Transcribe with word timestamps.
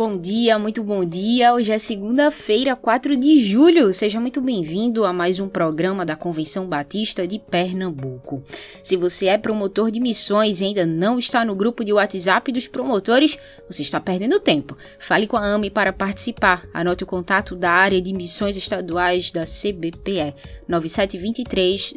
Bom 0.00 0.16
dia, 0.16 0.58
muito 0.58 0.82
bom 0.82 1.04
dia. 1.04 1.52
Hoje 1.52 1.74
é 1.74 1.76
segunda-feira, 1.76 2.74
4 2.74 3.14
de 3.18 3.38
julho. 3.38 3.92
Seja 3.92 4.18
muito 4.18 4.40
bem-vindo 4.40 5.04
a 5.04 5.12
mais 5.12 5.38
um 5.38 5.46
programa 5.46 6.06
da 6.06 6.16
Convenção 6.16 6.66
Batista 6.66 7.28
de 7.28 7.38
Pernambuco. 7.38 8.38
Se 8.82 8.96
você 8.96 9.26
é 9.26 9.36
promotor 9.36 9.90
de 9.90 10.00
missões 10.00 10.62
e 10.62 10.64
ainda 10.64 10.86
não 10.86 11.18
está 11.18 11.44
no 11.44 11.54
grupo 11.54 11.84
de 11.84 11.92
WhatsApp 11.92 12.50
dos 12.50 12.66
promotores, 12.66 13.36
você 13.68 13.82
está 13.82 14.00
perdendo 14.00 14.40
tempo. 14.40 14.74
Fale 14.98 15.26
com 15.26 15.36
a 15.36 15.44
AME 15.44 15.68
para 15.68 15.92
participar. 15.92 16.66
Anote 16.72 17.04
o 17.04 17.06
contato 17.06 17.54
da 17.54 17.70
área 17.70 18.00
de 18.00 18.14
missões 18.14 18.56
estaduais 18.56 19.30
da 19.30 19.44
CBPE: 19.44 20.34
9723 20.66 21.92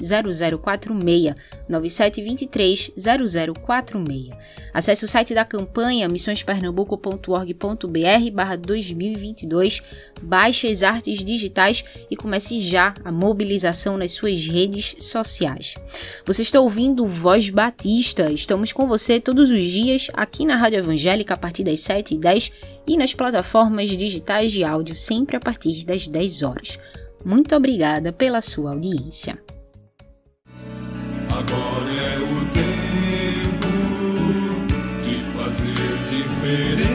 0046. 0.62 1.36
9723 1.70 2.92
0046. 2.98 4.30
Acesse 4.74 5.06
o 5.06 5.08
site 5.08 5.34
da 5.34 5.46
campanha 5.46 6.10
missõespernambuco.org.br 6.10 7.93
br 7.94 8.58
2022, 8.60 9.84
baixe 10.22 10.68
as 10.68 10.82
artes 10.82 11.24
digitais 11.24 11.86
e 12.10 12.16
comece 12.16 12.60
já 12.60 12.96
a 13.06 13.12
mobilização 13.12 13.98
nas 13.98 14.12
suas 14.12 14.48
redes 14.48 14.96
sociais. 15.00 15.76
Você 16.26 16.42
está 16.42 16.60
ouvindo 16.60 17.06
Voz 17.06 17.50
Batista, 17.50 18.32
estamos 18.32 18.74
com 18.74 18.88
você 18.88 19.20
todos 19.20 19.52
os 19.52 19.64
dias 19.64 20.08
aqui 20.14 20.46
na 20.46 20.56
Rádio 20.56 20.80
Evangélica 20.80 21.36
a 21.36 21.38
partir 21.38 21.64
das 21.64 21.82
7h10 21.82 22.52
e 22.88 22.98
nas 22.98 23.14
plataformas 23.14 23.90
digitais 23.90 24.52
de 24.52 24.64
áudio 24.64 24.96
sempre 24.96 25.38
a 25.38 25.40
partir 25.40 25.86
das 25.86 26.08
10 26.08 26.42
horas. 26.42 26.80
Muito 27.24 27.56
obrigada 27.56 28.12
pela 28.12 28.42
sua 28.42 28.72
audiência. 28.72 29.38
Agora 31.30 31.92
é 31.92 32.18
o 32.20 32.46
tempo 32.54 33.68
de 35.02 35.20
fazer 35.34 35.74
diferença. 36.10 36.93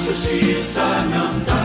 Justiça 0.00 0.80
não 1.10 1.40
tarda, 1.40 1.59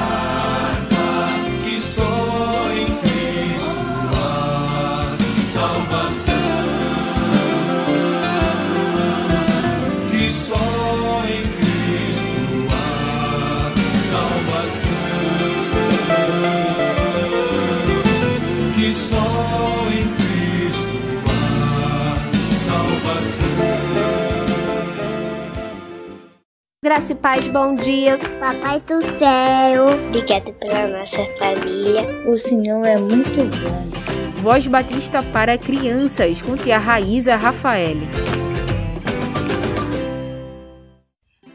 Graça 26.85 27.13
e 27.13 27.16
paz, 27.16 27.47
bom 27.47 27.73
dia. 27.73 28.16
Papai 28.40 28.79
do 28.81 29.01
céu, 29.18 29.85
obrigado 30.06 30.53
pela 30.53 31.00
nossa 31.00 31.25
família. 31.40 32.03
O 32.29 32.38
Senhor 32.38 32.85
é 32.85 32.96
muito 32.96 33.44
bom. 33.59 34.44
Voz 34.44 34.68
Batista 34.68 35.23
para 35.23 35.57
crianças, 35.57 36.44
com 36.44 36.56
tia 36.56 36.78
Raíza 36.78 37.35
Rafael. 37.38 37.97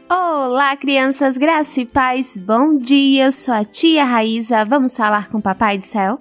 Olá, 0.09 0.75
crianças, 0.75 1.37
graça 1.37 1.79
e 1.79 1.85
paz, 1.85 2.37
bom 2.37 2.75
dia. 2.75 3.27
Eu 3.27 3.31
sou 3.31 3.53
a 3.53 3.63
tia 3.63 4.03
Raíza. 4.03 4.65
Vamos 4.65 4.97
falar 4.97 5.29
com 5.29 5.37
o 5.37 5.41
Papai 5.41 5.77
do 5.77 5.85
Céu? 5.85 6.19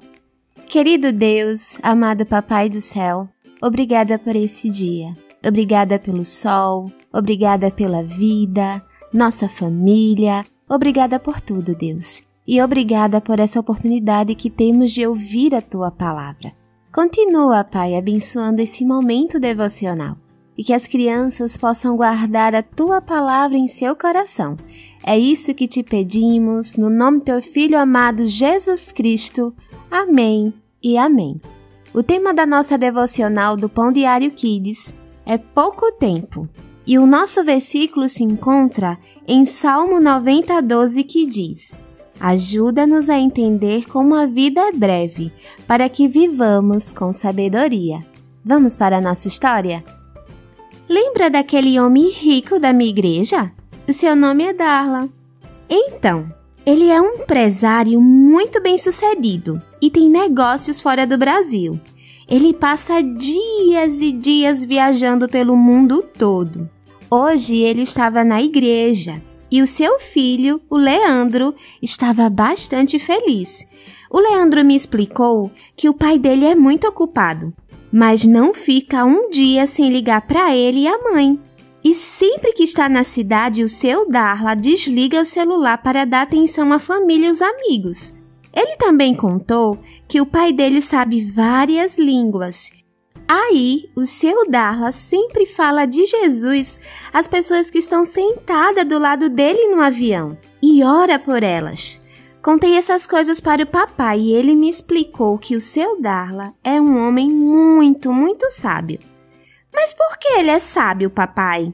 Querido 0.68 1.10
Deus, 1.10 1.80
amado 1.82 2.24
Papai 2.24 2.68
do 2.68 2.80
Céu, 2.80 3.28
obrigada 3.60 4.20
por 4.20 4.36
esse 4.36 4.70
dia. 4.70 5.16
Obrigada 5.44 5.98
pelo 5.98 6.24
sol, 6.24 6.92
obrigada 7.12 7.72
pela 7.72 8.04
vida, 8.04 8.80
nossa 9.12 9.48
família. 9.48 10.44
Obrigada 10.68 11.18
por 11.18 11.40
tudo, 11.40 11.74
Deus. 11.74 12.22
E 12.46 12.60
obrigada 12.60 13.20
por 13.20 13.38
essa 13.38 13.60
oportunidade 13.60 14.34
que 14.34 14.50
temos 14.50 14.92
de 14.92 15.06
ouvir 15.06 15.54
a 15.54 15.62
tua 15.62 15.90
palavra. 15.90 16.52
Continua, 16.92 17.62
Pai, 17.62 17.96
abençoando 17.96 18.60
esse 18.60 18.84
momento 18.84 19.38
devocional 19.38 20.16
e 20.58 20.64
que 20.64 20.72
as 20.72 20.86
crianças 20.86 21.56
possam 21.56 21.96
guardar 21.96 22.54
a 22.54 22.62
tua 22.62 23.00
palavra 23.00 23.56
em 23.56 23.68
seu 23.68 23.94
coração. 23.96 24.56
É 25.06 25.18
isso 25.18 25.54
que 25.54 25.66
te 25.66 25.82
pedimos, 25.82 26.76
no 26.76 26.90
nome 26.90 27.20
do 27.20 27.24
teu 27.24 27.40
filho 27.40 27.78
amado 27.78 28.26
Jesus 28.26 28.92
Cristo. 28.92 29.54
Amém 29.90 30.52
e 30.82 30.98
amém. 30.98 31.40
O 31.94 32.02
tema 32.02 32.34
da 32.34 32.44
nossa 32.44 32.76
devocional 32.76 33.56
do 33.56 33.68
Pão 33.68 33.90
Diário 33.90 34.30
Kids 34.32 34.94
é 35.24 35.38
pouco 35.38 35.92
tempo. 35.92 36.48
E 36.86 36.98
o 36.98 37.06
nosso 37.06 37.44
versículo 37.44 38.08
se 38.08 38.24
encontra 38.24 38.98
em 39.26 39.44
Salmo 39.44 40.00
90, 40.00 40.60
12, 40.60 41.04
que 41.04 41.28
diz: 41.28 41.78
Ajuda-nos 42.20 43.08
a 43.08 43.18
entender 43.18 43.88
como 43.88 44.14
a 44.14 44.26
vida 44.26 44.60
é 44.60 44.72
breve, 44.72 45.32
para 45.66 45.88
que 45.88 46.08
vivamos 46.08 46.92
com 46.92 47.12
sabedoria. 47.12 48.04
Vamos 48.44 48.76
para 48.76 48.98
a 48.98 49.00
nossa 49.00 49.28
história? 49.28 49.82
Lembra 50.88 51.30
daquele 51.30 51.78
homem 51.78 52.10
rico 52.10 52.58
da 52.58 52.72
minha 52.72 52.90
igreja? 52.90 53.52
O 53.88 53.92
seu 53.92 54.16
nome 54.16 54.44
é 54.44 54.52
Darla. 54.52 55.08
Então, 55.68 56.28
ele 56.66 56.90
é 56.90 57.00
um 57.00 57.22
empresário 57.22 58.00
muito 58.00 58.60
bem 58.60 58.76
sucedido 58.76 59.62
e 59.80 59.90
tem 59.90 60.10
negócios 60.10 60.80
fora 60.80 61.06
do 61.06 61.16
Brasil. 61.16 61.80
Ele 62.30 62.54
passa 62.54 63.02
dias 63.02 64.00
e 64.00 64.12
dias 64.12 64.64
viajando 64.64 65.28
pelo 65.28 65.56
mundo 65.56 66.00
todo. 66.16 66.70
Hoje 67.10 67.56
ele 67.56 67.82
estava 67.82 68.22
na 68.22 68.40
igreja 68.40 69.20
e 69.50 69.60
o 69.60 69.66
seu 69.66 69.98
filho, 69.98 70.60
o 70.70 70.76
Leandro, 70.76 71.52
estava 71.82 72.30
bastante 72.30 73.00
feliz. 73.00 73.66
O 74.08 74.20
Leandro 74.20 74.64
me 74.64 74.76
explicou 74.76 75.50
que 75.76 75.88
o 75.88 75.94
pai 75.94 76.20
dele 76.20 76.44
é 76.44 76.54
muito 76.54 76.86
ocupado, 76.86 77.52
mas 77.92 78.24
não 78.24 78.54
fica 78.54 79.04
um 79.04 79.28
dia 79.28 79.66
sem 79.66 79.90
ligar 79.90 80.20
para 80.20 80.54
ele 80.54 80.82
e 80.82 80.88
a 80.88 81.02
mãe. 81.02 81.36
E 81.82 81.92
sempre 81.92 82.52
que 82.52 82.62
está 82.62 82.88
na 82.88 83.02
cidade, 83.02 83.64
o 83.64 83.68
seu 83.68 84.08
Darla 84.08 84.54
desliga 84.54 85.20
o 85.20 85.26
celular 85.26 85.78
para 85.78 86.04
dar 86.04 86.22
atenção 86.22 86.72
à 86.72 86.78
família 86.78 87.26
e 87.26 87.28
aos 87.30 87.42
amigos. 87.42 88.19
Ele 88.52 88.76
também 88.76 89.14
contou 89.14 89.78
que 90.08 90.20
o 90.20 90.26
pai 90.26 90.52
dele 90.52 90.80
sabe 90.82 91.24
várias 91.24 91.98
línguas. 91.98 92.70
Aí, 93.28 93.88
o 93.94 94.04
seu 94.06 94.48
Darla 94.50 94.90
sempre 94.90 95.46
fala 95.46 95.86
de 95.86 96.04
Jesus 96.04 96.80
às 97.12 97.28
pessoas 97.28 97.70
que 97.70 97.78
estão 97.78 98.04
sentadas 98.04 98.84
do 98.84 98.98
lado 98.98 99.28
dele 99.28 99.68
no 99.68 99.80
avião 99.80 100.36
e 100.60 100.82
ora 100.82 101.16
por 101.16 101.44
elas. 101.44 102.00
Contei 102.42 102.74
essas 102.74 103.06
coisas 103.06 103.38
para 103.38 103.62
o 103.62 103.66
papai 103.66 104.18
e 104.18 104.32
ele 104.32 104.56
me 104.56 104.68
explicou 104.68 105.38
que 105.38 105.54
o 105.54 105.60
seu 105.60 106.00
Darla 106.00 106.54
é 106.64 106.80
um 106.80 107.06
homem 107.06 107.30
muito, 107.30 108.12
muito 108.12 108.50
sábio. 108.50 108.98
Mas 109.72 109.92
por 109.92 110.18
que 110.18 110.28
ele 110.38 110.50
é 110.50 110.58
sábio, 110.58 111.08
papai? 111.08 111.72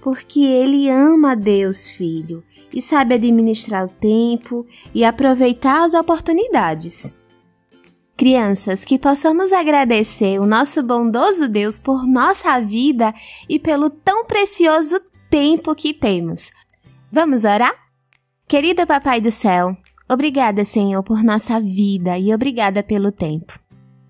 Porque 0.00 0.40
ele 0.40 0.88
ama 0.88 1.36
Deus 1.36 1.88
Filho 1.88 2.42
e 2.72 2.80
sabe 2.80 3.14
administrar 3.14 3.84
o 3.84 3.88
tempo 3.88 4.66
e 4.94 5.04
aproveitar 5.04 5.84
as 5.84 5.94
oportunidades. 5.94 7.20
Crianças, 8.16 8.84
que 8.84 8.98
possamos 8.98 9.52
agradecer 9.52 10.38
o 10.38 10.46
nosso 10.46 10.82
bondoso 10.82 11.48
Deus 11.48 11.80
por 11.80 12.06
nossa 12.06 12.60
vida 12.60 13.14
e 13.48 13.58
pelo 13.58 13.88
tão 13.88 14.26
precioso 14.26 15.00
tempo 15.30 15.74
que 15.74 15.94
temos. 15.94 16.50
Vamos 17.10 17.44
orar? 17.44 17.74
Querido 18.46 18.86
Papai 18.86 19.20
do 19.20 19.30
Céu, 19.30 19.76
obrigada, 20.08 20.64
Senhor, 20.64 21.02
por 21.02 21.22
nossa 21.22 21.60
vida 21.60 22.18
e 22.18 22.34
obrigada 22.34 22.82
pelo 22.82 23.10
tempo. 23.10 23.58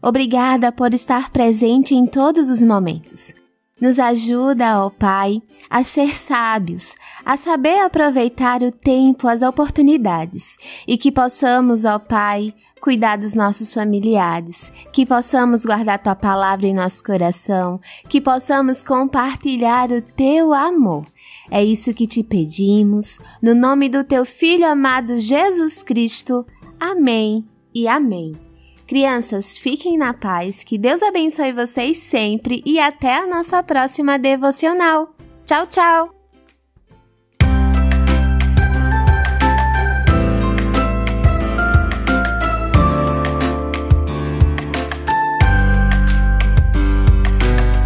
Obrigada 0.03 0.73
por 0.73 0.95
estar 0.95 1.31
presente 1.31 1.95
em 1.95 2.07
todos 2.07 2.49
os 2.49 2.63
momentos. 2.63 3.35
Nos 3.81 3.99
ajuda, 3.99 4.85
ó 4.85 4.91
Pai, 4.91 5.41
a 5.71 5.83
ser 5.83 6.15
sábios, 6.15 6.95
a 7.25 7.37
saber 7.37 7.81
aproveitar 7.81 8.63
o 8.63 8.71
tempo, 8.71 9.27
as 9.27 9.41
oportunidades, 9.41 10.59
e 10.87 10.99
que 10.99 11.11
possamos, 11.11 11.85
ó 11.85 11.99
Pai, 11.99 12.55
cuidar 12.81 13.17
dos 13.17 13.35
nossos 13.35 13.73
familiares, 13.73 14.73
que 14.93 15.07
possamos 15.07 15.65
guardar 15.65 16.03
tua 16.03 16.15
palavra 16.15 16.67
em 16.67 16.75
nosso 16.75 17.03
coração, 17.03 17.81
que 18.09 18.21
possamos 18.21 18.83
compartilhar 18.83 19.91
o 19.91 20.03
teu 20.03 20.53
amor. 20.53 21.07
É 21.51 21.65
isso 21.65 21.95
que 21.95 22.07
te 22.07 22.23
pedimos, 22.23 23.19
no 23.43 23.55
nome 23.55 23.89
do 23.89 24.05
teu 24.05 24.25
filho 24.25 24.67
amado 24.67 25.19
Jesus 25.19 25.83
Cristo. 25.83 26.47
Amém 26.79 27.45
e 27.75 27.89
amém. 27.89 28.50
Crianças, 28.91 29.57
fiquem 29.57 29.97
na 29.97 30.13
paz, 30.13 30.65
que 30.65 30.77
Deus 30.77 31.01
abençoe 31.01 31.53
vocês 31.53 31.97
sempre 31.99 32.61
e 32.67 32.81
até 32.81 33.19
a 33.19 33.25
nossa 33.25 33.63
próxima 33.63 34.19
devocional. 34.19 35.11
Tchau, 35.47 35.65
tchau! 35.69 36.15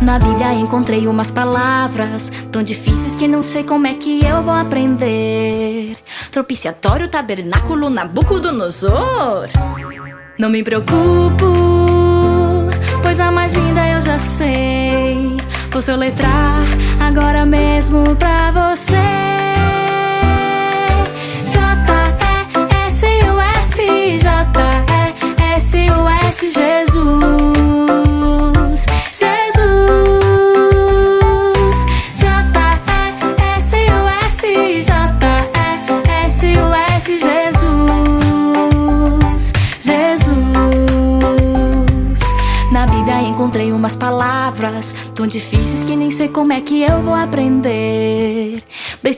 Na 0.01 0.19
Bíblia 0.19 0.55
encontrei 0.55 1.07
umas 1.07 1.31
palavras 1.31 2.31
tão 2.51 2.63
difíceis 2.63 3.15
que 3.15 3.29
não 3.29 3.43
sei 3.43 3.63
como 3.63 3.87
é 3.87 3.93
que 3.93 4.25
eu 4.25 4.43
vou 4.43 4.55
aprender. 4.55 5.99
Propiciatório, 6.31 7.09
tabernáculo, 7.09 7.91
Nabucodonosor. 7.91 9.51
Não 10.37 10.51
me 10.51 10.65
preocupo, 10.65 11.53
pois 13.03 13.21
a 13.21 13.31
mais 13.31 13.53
linda 13.53 13.87
eu 13.89 14.01
já 14.01 14.19
sei. 14.19 15.37
Vou 15.71 15.81
soletrar 15.81 16.65
agora 17.01 17.47
mesmo 17.47 18.17
pra 18.17 18.51
você. 18.51 18.95
J-E-S-U-S, 21.53 23.09
J-E-S-U-S, 24.19 25.69
Jesus. 26.49 26.85
Jesus. 26.95 27.64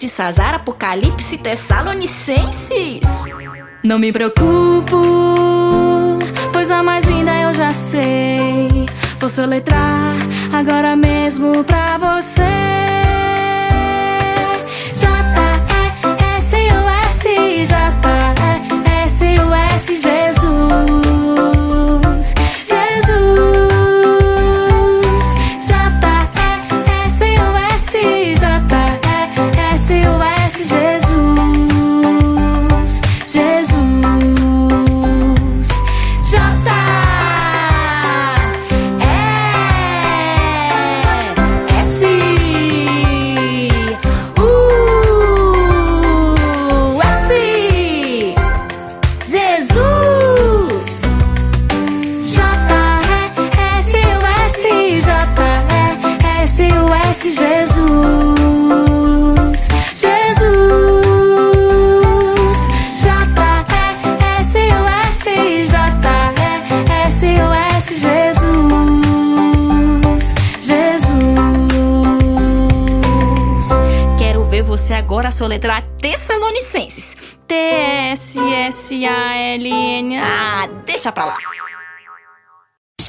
Bestisazar, 0.07 0.55
Apocalipse, 0.55 1.37
Tessalonicenses. 1.37 3.03
Não 3.83 3.99
me 3.99 4.13
preocupo, 4.13 5.03
pois 6.53 6.71
a 6.71 6.81
mais 6.81 7.05
linda 7.05 7.35
eu 7.35 7.53
já 7.53 7.75
sei. 7.75 8.87
Vou 9.19 9.29
soletrar 9.29 10.15
agora 10.53 10.95
mesmo 10.95 11.65
pra 11.65 11.99
você. 11.99 12.43
J-E-S-U-S, 14.95 16.47
J-E-S-U-S, 17.67 19.27
Jesus. 19.97 21.16
J-E-S-U-S, 57.17 57.31
Jesus. 57.31 57.77
Jesus. 59.95 60.37
J-E-S-U-S, 63.03 64.67
J-E-S-U-S, 66.77 67.87
Jesus. 67.99 69.05
Jesus. 70.61 71.17
Quero 74.19 74.45
ver 74.45 74.63
você 74.63 74.93
agora 74.93 75.31
soletrar 75.31 75.83
Tessalonicenses. 76.01 77.17
T-S-S-A-L-N. 77.49 78.59
Ah, 80.19 80.69
deixa 80.85 81.11
pra 81.11 81.25
lá. 81.25 81.39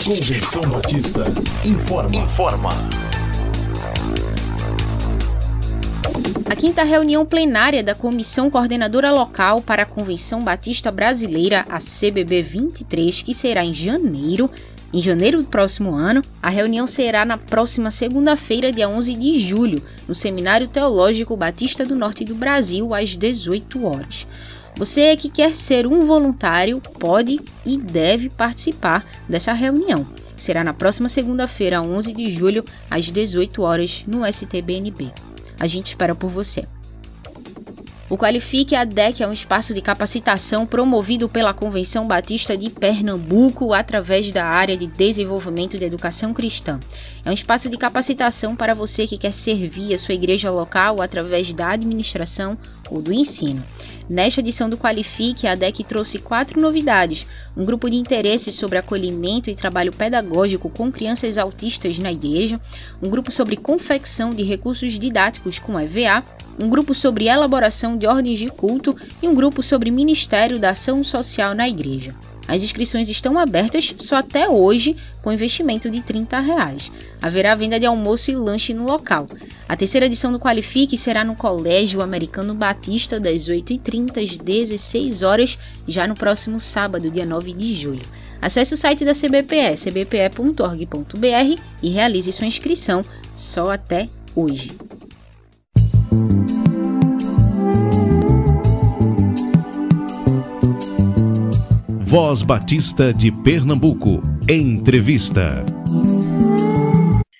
Convenção 0.05 0.61
Batista 0.61 1.25
informa. 1.65 2.15
Informa. 2.15 2.69
A 6.49 6.55
quinta 6.55 6.81
reunião 6.83 7.25
plenária 7.25 7.83
da 7.83 7.93
Comissão 7.93 8.49
Coordenadora 8.49 9.11
Local 9.11 9.61
para 9.61 9.83
a 9.83 9.85
Convenção 9.85 10.41
Batista 10.41 10.89
Brasileira, 10.89 11.65
a 11.69 11.77
CBB 11.77 12.41
23, 12.41 13.21
que 13.21 13.33
será 13.33 13.65
em 13.65 13.73
janeiro, 13.73 14.49
em 14.93 15.01
janeiro 15.01 15.39
do 15.39 15.49
próximo 15.49 15.93
ano, 15.93 16.23
a 16.41 16.49
reunião 16.49 16.87
será 16.87 17.25
na 17.25 17.37
próxima 17.37 17.91
segunda-feira, 17.91 18.71
dia 18.71 18.87
11 18.87 19.13
de 19.15 19.37
julho, 19.37 19.81
no 20.07 20.15
Seminário 20.15 20.69
Teológico 20.69 21.35
Batista 21.35 21.85
do 21.85 21.97
Norte 21.97 22.23
do 22.23 22.33
Brasil, 22.33 22.93
às 22.93 23.17
18 23.17 23.85
horas. 23.85 24.25
Você 24.77 25.17
que 25.17 25.27
quer 25.27 25.53
ser 25.53 25.85
um 25.85 26.05
voluntário 26.05 26.81
pode 26.97 27.41
e 27.65 27.75
deve 27.77 28.29
participar 28.29 29.05
dessa 29.27 29.51
reunião. 29.51 30.07
Será 30.37 30.63
na 30.63 30.73
próxima 30.73 31.09
segunda-feira, 31.09 31.81
11 31.81 32.13
de 32.13 32.31
julho, 32.31 32.63
às 32.89 33.11
18 33.11 33.61
horas, 33.61 34.05
no 34.07 34.25
STBNB. 34.25 35.11
A 35.59 35.67
gente 35.67 35.87
espera 35.87 36.15
por 36.15 36.29
você. 36.29 36.65
O 38.09 38.17
Qualifique 38.17 38.73
ADEC 38.73 39.21
é 39.21 39.27
um 39.27 39.33
espaço 39.33 39.73
de 39.73 39.81
capacitação 39.81 40.65
promovido 40.65 41.27
pela 41.27 41.53
Convenção 41.53 42.07
Batista 42.07 42.55
de 42.55 42.69
Pernambuco 42.69 43.73
através 43.73 44.31
da 44.31 44.45
área 44.45 44.77
de 44.77 44.87
desenvolvimento 44.87 45.77
de 45.77 45.83
educação 45.83 46.33
cristã. 46.33 46.79
É 47.25 47.29
um 47.29 47.33
espaço 47.33 47.69
de 47.69 47.75
capacitação 47.75 48.55
para 48.55 48.73
você 48.73 49.05
que 49.05 49.17
quer 49.17 49.33
servir 49.33 49.93
a 49.93 49.97
sua 49.97 50.15
igreja 50.15 50.49
local 50.49 51.01
através 51.01 51.51
da 51.51 51.71
administração 51.71 52.57
ou 52.89 53.01
do 53.01 53.11
ensino. 53.11 53.61
Nesta 54.09 54.39
edição 54.39 54.69
do 54.69 54.77
Qualifique, 54.77 55.47
a 55.47 55.51
ADEC 55.51 55.83
trouxe 55.83 56.17
quatro 56.17 56.61
novidades: 56.61 57.27
um 57.57 57.65
grupo 57.65 57.89
de 57.89 57.97
interesse 57.97 58.53
sobre 58.53 58.77
acolhimento 58.77 59.49
e 59.49 59.55
trabalho 59.55 59.91
pedagógico 59.91 60.69
com 60.69 60.89
crianças 60.89 61.37
autistas 61.37 61.99
na 61.99 62.11
igreja, 62.11 62.59
um 63.01 63.09
grupo 63.09 63.33
sobre 63.33 63.57
confecção 63.57 64.29
de 64.29 64.43
recursos 64.43 64.97
didáticos 64.97 65.59
com 65.59 65.77
EVA, 65.77 66.23
um 66.57 66.69
grupo 66.69 66.95
sobre 66.95 67.27
elaboração 67.27 67.97
de 67.97 68.07
ordens 68.07 68.39
de 68.39 68.49
culto 68.49 68.95
e 69.21 69.27
um 69.27 69.35
grupo 69.35 69.61
sobre 69.61 69.91
Ministério 69.91 70.57
da 70.57 70.69
Ação 70.69 71.03
Social 71.03 71.53
na 71.53 71.67
Igreja. 71.67 72.13
As 72.47 72.63
inscrições 72.63 73.09
estão 73.09 73.37
abertas 73.37 73.93
só 73.97 74.17
até 74.17 74.47
hoje, 74.47 74.95
com 75.21 75.31
investimento 75.31 75.89
de 75.89 76.01
30 76.01 76.39
reais. 76.39 76.91
Haverá 77.21 77.53
venda 77.55 77.79
de 77.79 77.85
almoço 77.85 78.31
e 78.31 78.35
lanche 78.35 78.73
no 78.73 78.85
local. 78.85 79.27
A 79.67 79.75
terceira 79.75 80.05
edição 80.05 80.31
do 80.31 80.39
Qualifique 80.39 80.97
será 80.97 81.23
no 81.23 81.35
Colégio 81.35 82.01
Americano 82.01 82.53
Batista, 82.53 83.19
das 83.19 83.49
8h30 83.49 84.23
às 84.23 84.37
16 84.37 85.23
horas, 85.23 85.57
já 85.87 86.07
no 86.07 86.15
próximo 86.15 86.59
sábado, 86.59 87.11
dia 87.11 87.25
9 87.25 87.53
de 87.53 87.75
julho. 87.75 88.05
Acesse 88.41 88.73
o 88.73 88.77
site 88.77 89.03
da 89.03 89.13
CBPE, 89.13 89.75
cbpe.org.br 89.75 91.61
e 91.81 91.89
realize 91.89 92.31
sua 92.31 92.47
inscrição 92.47 93.03
só 93.35 93.71
até 93.71 94.07
hoje. 94.35 94.71
Voz 102.07 102.41
Batista 102.41 103.13
de 103.13 103.29
Pernambuco. 103.29 104.21
Entrevista. 104.47 105.65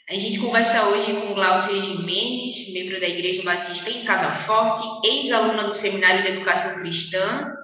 A 0.10 0.14
gente 0.14 0.40
conversa 0.40 0.90
hoje 0.90 1.14
com 1.14 1.34
Glaucia 1.34 1.82
Jimenez, 1.82 2.74
membro 2.74 3.00
da 3.00 3.08
Igreja 3.08 3.44
Batista 3.44 3.90
em 3.90 4.04
Casa 4.04 4.30
Forte, 4.30 4.84
ex-aluna 5.08 5.64
do 5.70 5.74
Seminário 5.74 6.22
de 6.22 6.32
Educação 6.32 6.82
Cristã. 6.82 7.56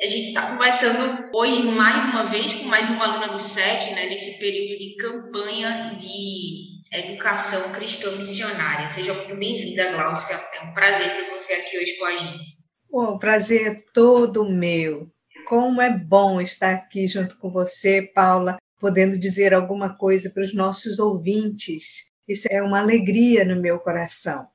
A 0.00 0.06
gente 0.06 0.28
está 0.28 0.52
conversando 0.52 1.30
hoje 1.34 1.64
mais 1.64 2.04
uma 2.04 2.26
vez 2.26 2.54
com 2.54 2.66
mais 2.66 2.88
uma 2.90 3.06
aluna 3.06 3.26
do 3.26 3.40
SEC, 3.40 3.96
né, 3.96 4.06
nesse 4.06 4.38
período 4.38 4.78
de 4.78 4.94
campanha 4.94 5.96
de 5.98 6.80
educação 6.92 7.72
cristã 7.72 8.08
missionária. 8.12 8.88
Seja 8.88 9.12
muito 9.12 9.34
bem-vinda, 9.34 9.94
Glaucia. 9.94 10.36
É 10.36 10.64
um 10.64 10.74
prazer 10.74 11.12
ter 11.12 11.28
você 11.28 11.54
aqui 11.54 11.76
hoje 11.76 11.96
com 11.98 12.04
a 12.04 12.16
gente. 12.16 12.48
O 12.88 13.18
prazer 13.18 13.66
é 13.66 13.76
todo 13.92 14.48
meu. 14.48 15.11
Como 15.46 15.80
é 15.80 15.90
bom 15.90 16.40
estar 16.40 16.74
aqui 16.74 17.06
junto 17.06 17.36
com 17.36 17.50
você, 17.50 18.02
Paula, 18.02 18.56
podendo 18.78 19.18
dizer 19.18 19.52
alguma 19.52 19.96
coisa 19.96 20.30
para 20.30 20.42
os 20.42 20.54
nossos 20.54 20.98
ouvintes. 20.98 22.10
Isso 22.26 22.48
é 22.50 22.62
uma 22.62 22.80
alegria 22.80 23.44
no 23.44 23.60
meu 23.60 23.78
coração. 23.78 24.48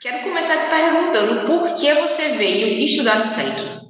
Quero 0.00 0.22
começar 0.22 0.56
te 0.56 0.70
perguntando 0.70 1.46
por 1.46 1.74
que 1.74 1.92
você 1.94 2.36
veio 2.38 2.78
estudar 2.78 3.18
no 3.18 3.24
SEC? 3.24 3.88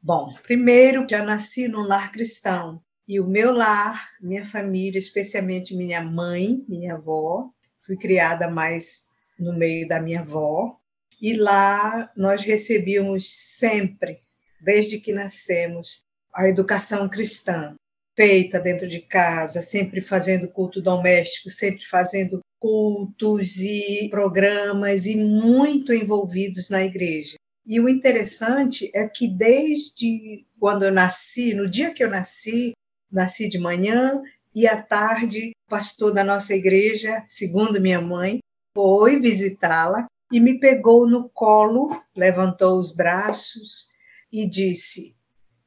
Bom, 0.00 0.32
primeiro, 0.42 1.06
já 1.08 1.24
nasci 1.24 1.68
num 1.68 1.82
lar 1.82 2.12
cristão. 2.12 2.80
E 3.06 3.20
o 3.20 3.26
meu 3.26 3.52
lar, 3.52 4.08
minha 4.20 4.46
família, 4.46 4.98
especialmente 4.98 5.74
minha 5.74 6.02
mãe, 6.02 6.64
minha 6.68 6.94
avó, 6.94 7.50
fui 7.84 7.96
criada 7.96 8.48
mais 8.48 9.10
no 9.38 9.52
meio 9.52 9.86
da 9.86 10.00
minha 10.00 10.20
avó. 10.20 10.78
E 11.20 11.34
lá 11.34 12.10
nós 12.16 12.42
recebíamos 12.42 13.28
sempre 13.28 14.18
desde 14.62 14.98
que 14.98 15.12
nascemos, 15.12 15.98
a 16.32 16.48
educação 16.48 17.08
cristã, 17.08 17.74
feita 18.16 18.60
dentro 18.60 18.88
de 18.88 19.00
casa, 19.00 19.60
sempre 19.60 20.00
fazendo 20.00 20.48
culto 20.48 20.80
doméstico, 20.80 21.50
sempre 21.50 21.84
fazendo 21.86 22.40
cultos 22.60 23.60
e 23.60 24.08
programas 24.10 25.06
e 25.06 25.16
muito 25.16 25.92
envolvidos 25.92 26.70
na 26.70 26.84
igreja. 26.84 27.34
E 27.66 27.80
o 27.80 27.88
interessante 27.88 28.90
é 28.94 29.06
que 29.08 29.28
desde 29.28 30.46
quando 30.58 30.84
eu 30.84 30.92
nasci, 30.92 31.54
no 31.54 31.68
dia 31.68 31.92
que 31.92 32.02
eu 32.02 32.10
nasci, 32.10 32.72
nasci 33.10 33.48
de 33.48 33.58
manhã 33.58 34.22
e 34.54 34.66
à 34.66 34.80
tarde, 34.80 35.52
o 35.66 35.70
pastor 35.70 36.12
da 36.12 36.22
nossa 36.22 36.54
igreja, 36.54 37.24
segundo 37.28 37.80
minha 37.80 38.00
mãe, 38.00 38.38
foi 38.74 39.18
visitá-la 39.18 40.06
e 40.30 40.40
me 40.40 40.58
pegou 40.58 41.08
no 41.08 41.28
colo, 41.28 42.00
levantou 42.16 42.78
os 42.78 42.94
braços 42.94 43.91
e 44.32 44.48
disse: 44.48 45.16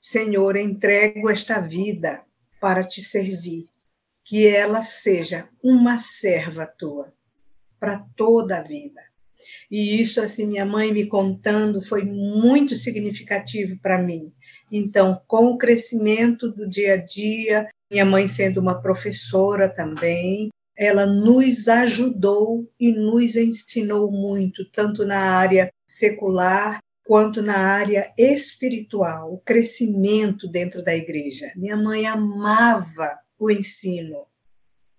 Senhor, 0.02 0.56
entrego 0.56 1.30
esta 1.30 1.60
vida 1.60 2.24
para 2.60 2.84
te 2.84 3.04
servir, 3.04 3.66
que 4.24 4.48
ela 4.48 4.82
seja 4.82 5.48
uma 5.64 5.98
serva 5.98 6.66
tua 6.66 7.14
para 7.80 8.04
toda 8.16 8.58
a 8.58 8.64
vida. 8.64 9.02
E 9.70 10.02
isso, 10.02 10.22
assim, 10.22 10.48
minha 10.48 10.66
mãe 10.66 10.92
me 10.92 11.06
contando, 11.06 11.82
foi 11.82 12.04
muito 12.04 12.76
significativo 12.76 13.78
para 13.80 14.02
mim. 14.02 14.34
Então, 14.72 15.22
com 15.28 15.46
o 15.48 15.58
crescimento 15.58 16.52
do 16.52 16.68
dia 16.68 16.94
a 16.94 16.98
dia, 16.98 17.70
minha 17.92 18.06
mãe 18.06 18.28
sendo 18.28 18.60
uma 18.60 18.82
professora 18.82 19.70
também, 19.70 20.50
ela 20.78 21.06
nos 21.06 21.68
ajudou 21.68 22.70
e 22.80 22.92
nos 22.92 23.36
ensinou 23.36 24.12
muito, 24.12 24.66
tanto 24.72 25.06
na 25.06 25.20
área 25.20 25.72
secular 25.88 26.80
quanto 27.06 27.40
na 27.40 27.56
área 27.56 28.12
espiritual, 28.18 29.32
o 29.32 29.38
crescimento 29.38 30.48
dentro 30.48 30.84
da 30.84 30.96
igreja. 30.96 31.52
Minha 31.56 31.78
mãe 31.78 32.08
amava 32.08 33.18
o 33.38 33.52
ensino 33.52 34.26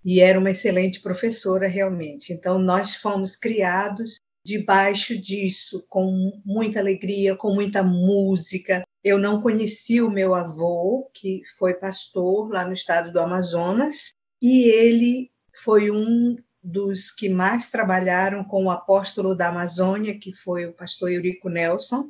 e 0.05 0.21
era 0.21 0.39
uma 0.39 0.53
excelente 0.53 1.01
professora 1.01 1.67
realmente. 1.67 2.33
Então 2.33 2.61
nós 2.61 2.95
fomos 2.95 3.35
criados 3.35 4.21
debaixo 4.45 5.21
disso, 5.21 5.85
com 5.89 6.41
muita 6.45 6.79
alegria, 6.79 7.35
com 7.35 7.53
muita 7.53 7.83
música. 7.83 8.85
Eu 9.03 9.19
não 9.19 9.43
conheci 9.43 10.01
o 10.01 10.09
meu 10.09 10.33
avô, 10.33 11.11
que 11.13 11.43
foi 11.59 11.75
pastor 11.75 12.53
lá 12.53 12.65
no 12.65 12.73
estado 12.73 13.13
do 13.13 13.19
Amazonas, 13.19 14.15
e 14.41 14.69
ele 14.69 15.29
foi 15.65 15.91
um 15.91 16.37
dos 16.67 17.13
que 17.13 17.29
mais 17.29 17.71
trabalharam 17.71 18.43
com 18.43 18.65
o 18.65 18.71
apóstolo 18.71 19.37
da 19.37 19.49
Amazônia, 19.49 20.19
que 20.19 20.33
foi 20.33 20.67
o 20.67 20.73
pastor 20.73 21.13
Eurico 21.13 21.49
Nelson, 21.49 22.09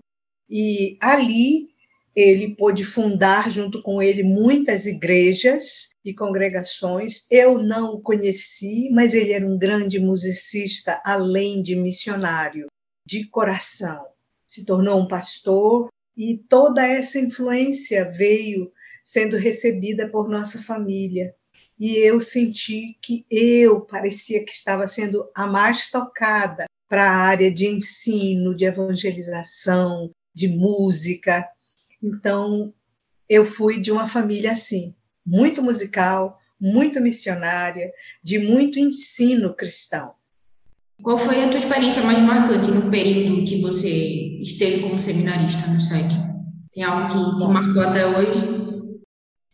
e 0.48 0.96
ali 1.00 1.68
ele 2.14 2.54
pôde 2.56 2.82
fundar 2.82 3.50
junto 3.50 3.82
com 3.82 4.00
ele 4.00 4.22
muitas 4.22 4.86
igrejas 4.86 5.90
e 6.02 6.14
congregações. 6.14 7.30
Eu 7.30 7.58
não 7.58 7.94
o 7.94 8.00
conheci, 8.00 8.88
mas 8.90 9.12
ele 9.12 9.32
era 9.32 9.46
um 9.46 9.58
grande 9.58 10.00
musicista, 10.00 11.02
além 11.04 11.62
de 11.62 11.76
missionário, 11.76 12.68
de 13.06 13.28
coração. 13.28 14.06
Se 14.46 14.64
tornou 14.64 14.98
um 14.98 15.08
pastor 15.08 15.88
e 16.16 16.38
toda 16.48 16.86
essa 16.86 17.18
influência 17.18 18.10
veio 18.10 18.72
sendo 19.04 19.36
recebida 19.36 20.08
por 20.08 20.30
nossa 20.30 20.62
família 20.62 21.34
e 21.78 21.96
eu 21.96 22.20
senti 22.20 22.96
que 23.02 23.26
eu 23.30 23.80
parecia 23.82 24.44
que 24.44 24.52
estava 24.52 24.88
sendo 24.88 25.28
a 25.34 25.46
mais 25.46 25.90
tocada 25.90 26.66
para 26.88 27.10
a 27.10 27.16
área 27.16 27.52
de 27.52 27.66
ensino, 27.66 28.54
de 28.54 28.64
evangelização, 28.64 30.10
de 30.34 30.48
música. 30.48 31.46
Então, 32.02 32.72
eu 33.28 33.44
fui 33.44 33.80
de 33.80 33.90
uma 33.90 34.06
família 34.06 34.52
assim, 34.52 34.94
muito 35.26 35.62
musical, 35.62 36.38
muito 36.60 37.00
missionária, 37.00 37.90
de 38.22 38.38
muito 38.38 38.78
ensino 38.78 39.54
cristão. 39.54 40.14
Qual 41.02 41.18
foi 41.18 41.44
a 41.44 41.48
tua 41.48 41.58
experiência 41.58 42.02
mais 42.04 42.20
marcante 42.20 42.70
no 42.70 42.90
período 42.90 43.44
que 43.44 43.60
você 43.60 44.40
esteve 44.40 44.80
como 44.80 44.98
seminarista 44.98 45.66
no 45.70 45.80
SEC? 45.80 46.08
Tem 46.72 46.84
algo 46.84 47.08
que 47.08 47.44
te 47.44 47.52
marcou 47.52 47.82
até 47.82 48.06
hoje? 48.06 48.55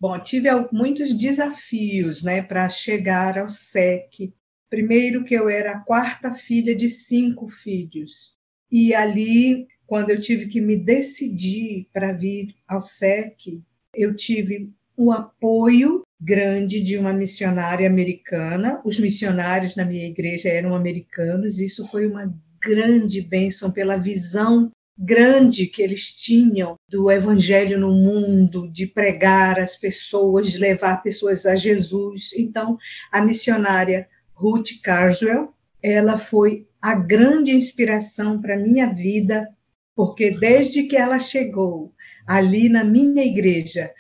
Bom, 0.03 0.19
tive 0.19 0.49
muitos 0.73 1.15
desafios 1.15 2.25
né, 2.25 2.43
para 2.43 2.69
chegar 2.69 3.39
ao 3.39 3.49
SEC. 3.49 4.35
Primeiro, 4.69 5.25
que 5.25 5.33
eu 5.33 5.49
era 5.49 5.75
a 5.75 5.79
quarta 5.79 6.35
filha 6.35 6.75
de 6.75 6.89
cinco 6.89 7.47
filhos. 7.47 8.37
E 8.69 8.93
ali, 8.93 9.69
quando 9.87 10.11
eu 10.11 10.21
tive 10.21 10.49
que 10.49 10.61
me 10.61 10.77
decidir 10.77 11.87
para 11.93 12.13
vir 12.13 12.53
ao 12.67 12.81
SEC, 12.81 13.63
eu 13.95 14.13
tive 14.17 14.73
o 14.97 15.13
apoio 15.13 16.03
grande 16.21 16.81
de 16.81 16.99
uma 16.99 17.13
missionária 17.13 17.89
americana. 17.89 18.83
Os 18.85 18.99
missionários 18.99 19.77
na 19.77 19.85
minha 19.85 20.09
igreja 20.09 20.49
eram 20.49 20.75
americanos, 20.75 21.61
isso 21.61 21.87
foi 21.87 22.09
uma 22.09 22.35
grande 22.61 23.21
bênção 23.21 23.71
pela 23.71 23.97
visão 23.97 24.69
grande 24.99 25.67
que 25.67 25.83
eles 25.83 26.13
tinham 26.13 26.77
do 26.89 27.11
evangelho 27.11 27.79
no 27.79 27.93
mundo, 27.93 28.71
de 28.71 28.87
pregar 28.87 29.59
as 29.59 29.77
pessoas, 29.77 30.53
de 30.53 30.59
levar 30.59 31.03
pessoas 31.03 31.47
a 31.47 31.57
Jesus. 31.57 32.33
Então, 32.37 32.77
a 33.11 33.21
missionária 33.21 34.09
Ruth 34.35 34.81
Carswell, 34.83 35.53
ela 35.83 36.17
foi 36.17 36.67
a 36.81 36.95
grande 36.95 37.53
inspiração 37.53 38.41
para 38.41 38.57
minha 38.57 38.93
vida, 38.93 39.49
porque 39.95 40.31
desde 40.31 40.85
que 40.85 40.97
ela 40.97 41.19
chegou 41.19 41.93
ali 42.27 42.69
na 42.69 42.85
minha 42.85 43.25
igreja, 43.25 43.91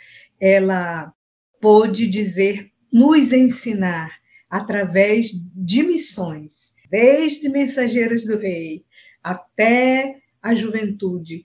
ela 0.41 1.13
pôde 1.61 2.07
dizer, 2.09 2.71
nos 2.93 3.33
ensinar 3.33 4.19
através 4.51 5.31
de 5.55 5.83
missões, 5.83 6.75
desde 6.91 7.49
mensageiras 7.49 8.25
do 8.25 8.37
rei 8.37 8.85
até 9.23 10.22
a 10.43 10.55
juventude 10.55 11.45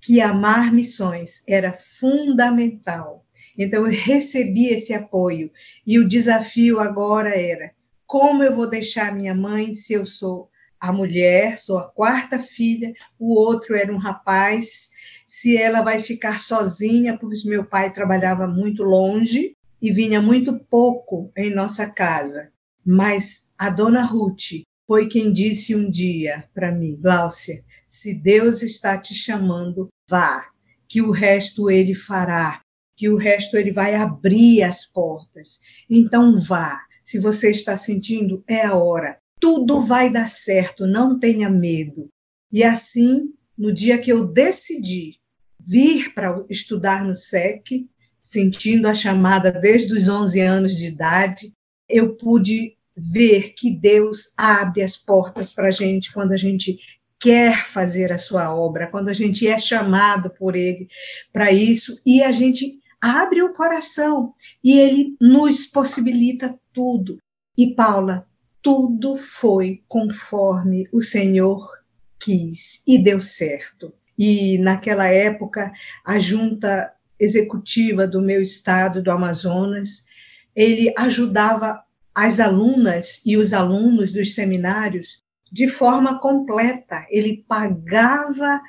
que 0.00 0.20
amar 0.20 0.72
missões 0.72 1.42
era 1.48 1.72
fundamental. 1.72 3.26
Então 3.58 3.84
eu 3.84 3.90
recebi 3.90 4.68
esse 4.68 4.94
apoio 4.94 5.50
e 5.86 5.98
o 5.98 6.08
desafio 6.08 6.78
agora 6.78 7.30
era 7.36 7.72
como 8.06 8.42
eu 8.42 8.54
vou 8.54 8.70
deixar 8.70 9.12
minha 9.12 9.34
mãe 9.34 9.74
se 9.74 9.92
eu 9.92 10.06
sou 10.06 10.48
a 10.80 10.92
mulher, 10.92 11.58
sou 11.58 11.78
a 11.78 11.88
quarta 11.88 12.38
filha, 12.38 12.92
o 13.18 13.34
outro 13.34 13.74
era 13.74 13.92
um 13.92 13.96
rapaz, 13.96 14.90
se 15.26 15.56
ela 15.56 15.82
vai 15.82 16.00
ficar 16.00 16.38
sozinha, 16.38 17.18
porque 17.18 17.48
meu 17.48 17.64
pai 17.64 17.92
trabalhava 17.92 18.46
muito 18.46 18.84
longe 18.84 19.56
e 19.82 19.90
vinha 19.90 20.22
muito 20.22 20.58
pouco 20.70 21.32
em 21.36 21.52
nossa 21.52 21.90
casa. 21.90 22.52
Mas 22.84 23.54
a 23.58 23.68
dona 23.70 24.02
Ruth 24.02 24.62
foi 24.86 25.08
quem 25.08 25.32
disse 25.32 25.74
um 25.74 25.90
dia 25.90 26.44
para 26.54 26.70
mim, 26.70 26.96
Gláucia, 27.00 27.56
se 27.86 28.22
Deus 28.22 28.62
está 28.62 28.98
te 28.98 29.14
chamando, 29.14 29.88
vá, 30.08 30.46
que 30.88 31.00
o 31.02 31.10
resto 31.10 31.70
ele 31.70 31.94
fará, 31.94 32.60
que 32.96 33.08
o 33.08 33.16
resto 33.16 33.56
ele 33.56 33.72
vai 33.72 33.94
abrir 33.94 34.62
as 34.62 34.84
portas. 34.86 35.60
Então 35.88 36.40
vá. 36.40 36.80
Se 37.04 37.20
você 37.20 37.50
está 37.50 37.76
sentindo, 37.76 38.42
é 38.48 38.66
a 38.66 38.74
hora. 38.74 39.18
Tudo 39.38 39.80
vai 39.80 40.10
dar 40.10 40.28
certo, 40.28 40.86
não 40.86 41.18
tenha 41.18 41.48
medo. 41.48 42.08
E 42.50 42.64
assim, 42.64 43.32
no 43.56 43.72
dia 43.72 43.98
que 43.98 44.10
eu 44.10 44.26
decidi 44.26 45.20
vir 45.60 46.12
para 46.14 46.44
estudar 46.50 47.04
no 47.04 47.14
SEC, 47.14 47.86
sentindo 48.22 48.88
a 48.88 48.94
chamada 48.94 49.52
desde 49.52 49.96
os 49.96 50.08
11 50.08 50.40
anos 50.40 50.76
de 50.76 50.88
idade, 50.88 51.52
eu 51.88 52.16
pude 52.16 52.76
ver 52.96 53.52
que 53.54 53.70
Deus 53.70 54.32
abre 54.36 54.82
as 54.82 54.96
portas 54.96 55.52
para 55.52 55.68
a 55.68 55.70
gente 55.70 56.12
quando 56.12 56.32
a 56.32 56.36
gente 56.36 56.78
quer 57.26 57.66
fazer 57.66 58.12
a 58.12 58.18
sua 58.18 58.54
obra, 58.54 58.86
quando 58.86 59.08
a 59.08 59.12
gente 59.12 59.48
é 59.48 59.58
chamado 59.58 60.30
por 60.30 60.54
Ele 60.54 60.88
para 61.32 61.50
isso 61.50 62.00
e 62.06 62.22
a 62.22 62.30
gente 62.30 62.78
abre 63.00 63.42
o 63.42 63.52
coração 63.52 64.32
e 64.62 64.78
Ele 64.78 65.16
nos 65.20 65.66
possibilita 65.66 66.56
tudo. 66.72 67.18
E 67.58 67.74
Paula, 67.74 68.28
tudo 68.62 69.16
foi 69.16 69.82
conforme 69.88 70.88
o 70.92 71.02
Senhor 71.02 71.68
quis 72.16 72.84
e 72.86 72.96
deu 72.96 73.20
certo. 73.20 73.92
E 74.16 74.58
naquela 74.58 75.08
época, 75.08 75.72
a 76.04 76.20
junta 76.20 76.92
executiva 77.18 78.06
do 78.06 78.22
meu 78.22 78.40
estado, 78.40 79.02
do 79.02 79.10
Amazonas, 79.10 80.06
ele 80.54 80.94
ajudava 80.96 81.82
as 82.14 82.38
alunas 82.38 83.20
e 83.26 83.36
os 83.36 83.52
alunos 83.52 84.12
dos 84.12 84.32
seminários 84.32 85.25
de 85.52 85.68
forma 85.68 86.20
completa. 86.20 87.06
Ele 87.10 87.44
pagava 87.48 88.60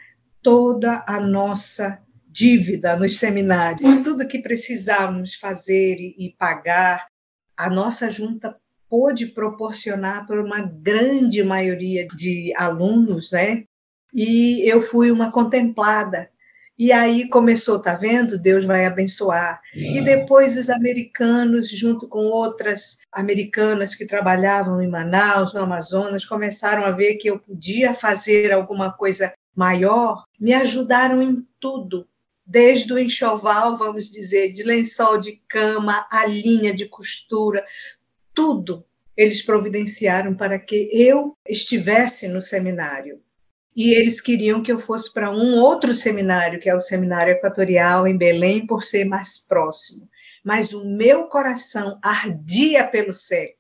toda 0.42 1.04
a 1.08 1.20
nossa 1.20 2.02
dívida 2.30 2.96
nos 2.96 3.18
seminários, 3.18 4.04
tudo 4.04 4.28
que 4.28 4.40
precisávamos 4.40 5.34
fazer 5.34 5.96
e, 5.96 6.36
pagar, 6.38 7.08
a 7.58 7.70
nossa 7.70 8.12
junta 8.12 8.56
pôde 8.90 9.26
proporcionar 9.28 10.26
para 10.28 10.42
uma 10.42 10.62
grande 10.62 11.44
maioria 11.44 12.08
de 12.08 12.54
alunos, 12.56 13.32
né? 13.32 13.64
E 14.14 14.62
eu 14.72 14.82
fui 14.82 15.12
uma 15.12 15.32
contemplada. 15.32 16.30
E 16.78 16.92
aí 16.92 17.28
começou, 17.28 17.82
tá 17.82 17.96
vendo? 17.96 18.38
Deus 18.38 18.64
vai 18.64 18.86
abençoar. 18.86 19.60
E 19.74 20.00
depois 20.02 20.56
os 20.56 20.70
americanos, 20.70 21.70
junto 21.72 22.08
com 22.08 22.20
outras 22.20 23.00
americanas 23.12 23.96
que 23.96 24.06
trabalhavam 24.06 24.82
em 24.82 24.88
Manaus, 24.88 25.54
no 25.54 25.62
Amazonas, 25.62 26.26
começaram 26.26 26.86
a 26.86 26.92
ver 26.92 27.16
que 27.16 27.30
eu 27.30 27.40
podia 27.40 27.96
fazer 27.96 28.52
alguma 28.52 28.94
coisa 28.94 29.34
maior, 29.56 30.24
me 30.40 30.54
ajudaram 30.54 31.22
em 31.22 31.48
tudo 31.60 32.08
desde 32.46 32.94
o 32.94 33.00
enxoval, 33.00 33.76
vamos 33.76 34.10
dizer, 34.10 34.52
de 34.52 34.64
lençol 34.64 35.20
de 35.20 35.42
cama, 35.50 36.08
a 36.10 36.26
linha 36.26 36.74
de 36.74 36.86
costura, 36.86 37.66
tudo 38.34 38.86
eles 39.18 39.42
providenciaram 39.42 40.36
para 40.36 40.60
que 40.60 40.90
eu 40.94 41.36
estivesse 41.50 42.28
no 42.28 42.40
seminário. 42.40 43.20
E 43.78 43.94
eles 43.94 44.20
queriam 44.20 44.64
que 44.64 44.72
eu 44.72 44.80
fosse 44.80 45.14
para 45.14 45.30
um 45.30 45.60
outro 45.60 45.94
seminário, 45.94 46.60
que 46.60 46.68
é 46.68 46.76
o 46.76 46.80
Seminário 46.80 47.34
Equatorial 47.34 48.08
em 48.08 48.18
Belém, 48.18 48.66
por 48.66 48.84
ser 48.84 49.06
mais 49.06 49.46
próximo. 49.48 50.10
Mas 50.44 50.74
o 50.74 50.84
meu 50.84 51.26
coração 51.26 52.00
ardia 52.02 52.88
pelo 52.88 53.14
SEC, 53.14 53.56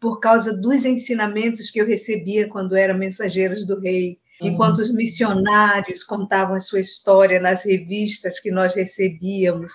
por 0.00 0.18
causa 0.18 0.60
dos 0.60 0.84
ensinamentos 0.84 1.70
que 1.70 1.80
eu 1.80 1.86
recebia 1.86 2.48
quando 2.48 2.74
era 2.74 2.92
mensageiros 2.92 3.64
do 3.64 3.78
rei, 3.78 4.18
enquanto 4.42 4.78
os 4.78 4.92
missionários 4.92 6.02
contavam 6.02 6.56
a 6.56 6.60
sua 6.60 6.80
história 6.80 7.38
nas 7.38 7.64
revistas 7.64 8.40
que 8.40 8.50
nós 8.50 8.74
recebíamos. 8.74 9.72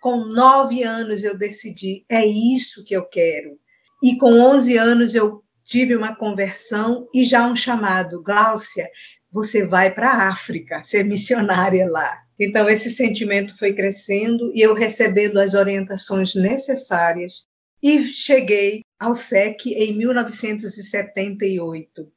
Com 0.00 0.24
nove 0.24 0.82
anos 0.84 1.22
eu 1.22 1.36
decidi, 1.36 2.02
é 2.08 2.24
isso 2.24 2.82
que 2.82 2.96
eu 2.96 3.04
quero. 3.04 3.58
E 4.02 4.16
com 4.16 4.40
onze 4.40 4.78
anos 4.78 5.14
eu 5.14 5.44
tive 5.64 5.96
uma 5.96 6.14
conversão 6.14 7.08
e 7.12 7.24
já 7.24 7.46
um 7.46 7.56
chamado, 7.56 8.22
Gláucia, 8.22 8.86
você 9.34 9.66
vai 9.66 9.92
para 9.92 10.10
a 10.10 10.28
África, 10.28 10.80
ser 10.84 11.02
missionária 11.02 11.90
lá. 11.90 12.22
Então 12.38 12.70
esse 12.70 12.88
sentimento 12.88 13.58
foi 13.58 13.72
crescendo 13.72 14.52
e 14.54 14.60
eu 14.60 14.74
recebendo 14.74 15.38
as 15.38 15.54
orientações 15.54 16.36
necessárias 16.36 17.44
e 17.82 18.04
cheguei 18.04 18.84
ao 18.96 19.16
SEC 19.16 19.66
em 19.66 19.98
1978. 19.98 22.08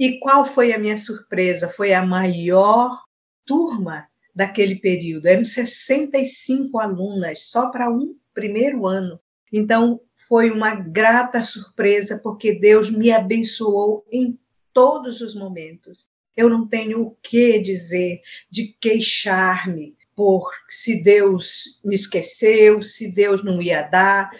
E 0.00 0.18
qual 0.18 0.46
foi 0.46 0.72
a 0.72 0.78
minha 0.78 0.96
surpresa? 0.96 1.68
Foi 1.68 1.92
a 1.92 2.04
maior 2.04 2.98
turma 3.44 4.08
daquele 4.34 4.76
período. 4.76 5.26
Eram 5.26 5.44
65 5.44 6.78
alunas, 6.78 7.50
só 7.50 7.70
para 7.70 7.90
um 7.90 8.16
primeiro 8.32 8.86
ano. 8.86 9.20
Então, 9.52 10.00
foi 10.26 10.50
uma 10.50 10.74
grata 10.74 11.42
surpresa, 11.42 12.20
porque 12.22 12.58
Deus 12.58 12.90
me 12.90 13.12
abençoou 13.12 14.02
em 14.10 14.40
todos 14.72 15.20
os 15.20 15.34
momentos. 15.34 16.08
Eu 16.36 16.48
não 16.48 16.66
tenho 16.66 17.02
o 17.02 17.16
que 17.22 17.58
dizer 17.58 18.20
de 18.50 18.76
queixar-me 18.80 19.96
por 20.16 20.50
se 20.68 21.02
Deus 21.02 21.80
me 21.84 21.94
esqueceu, 21.94 22.82
se 22.82 23.14
Deus 23.14 23.44
não 23.44 23.60
ia 23.60 23.82
dar. 23.82 24.30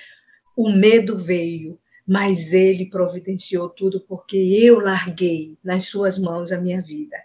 O 0.56 0.70
medo 0.70 1.16
veio, 1.16 1.78
mas 2.06 2.52
ele 2.52 2.86
providenciou 2.86 3.68
tudo 3.68 4.00
porque 4.08 4.36
eu 4.36 4.78
larguei 4.78 5.56
nas 5.64 5.88
suas 5.88 6.18
mãos 6.18 6.52
a 6.52 6.60
minha 6.60 6.80
vida. 6.80 7.16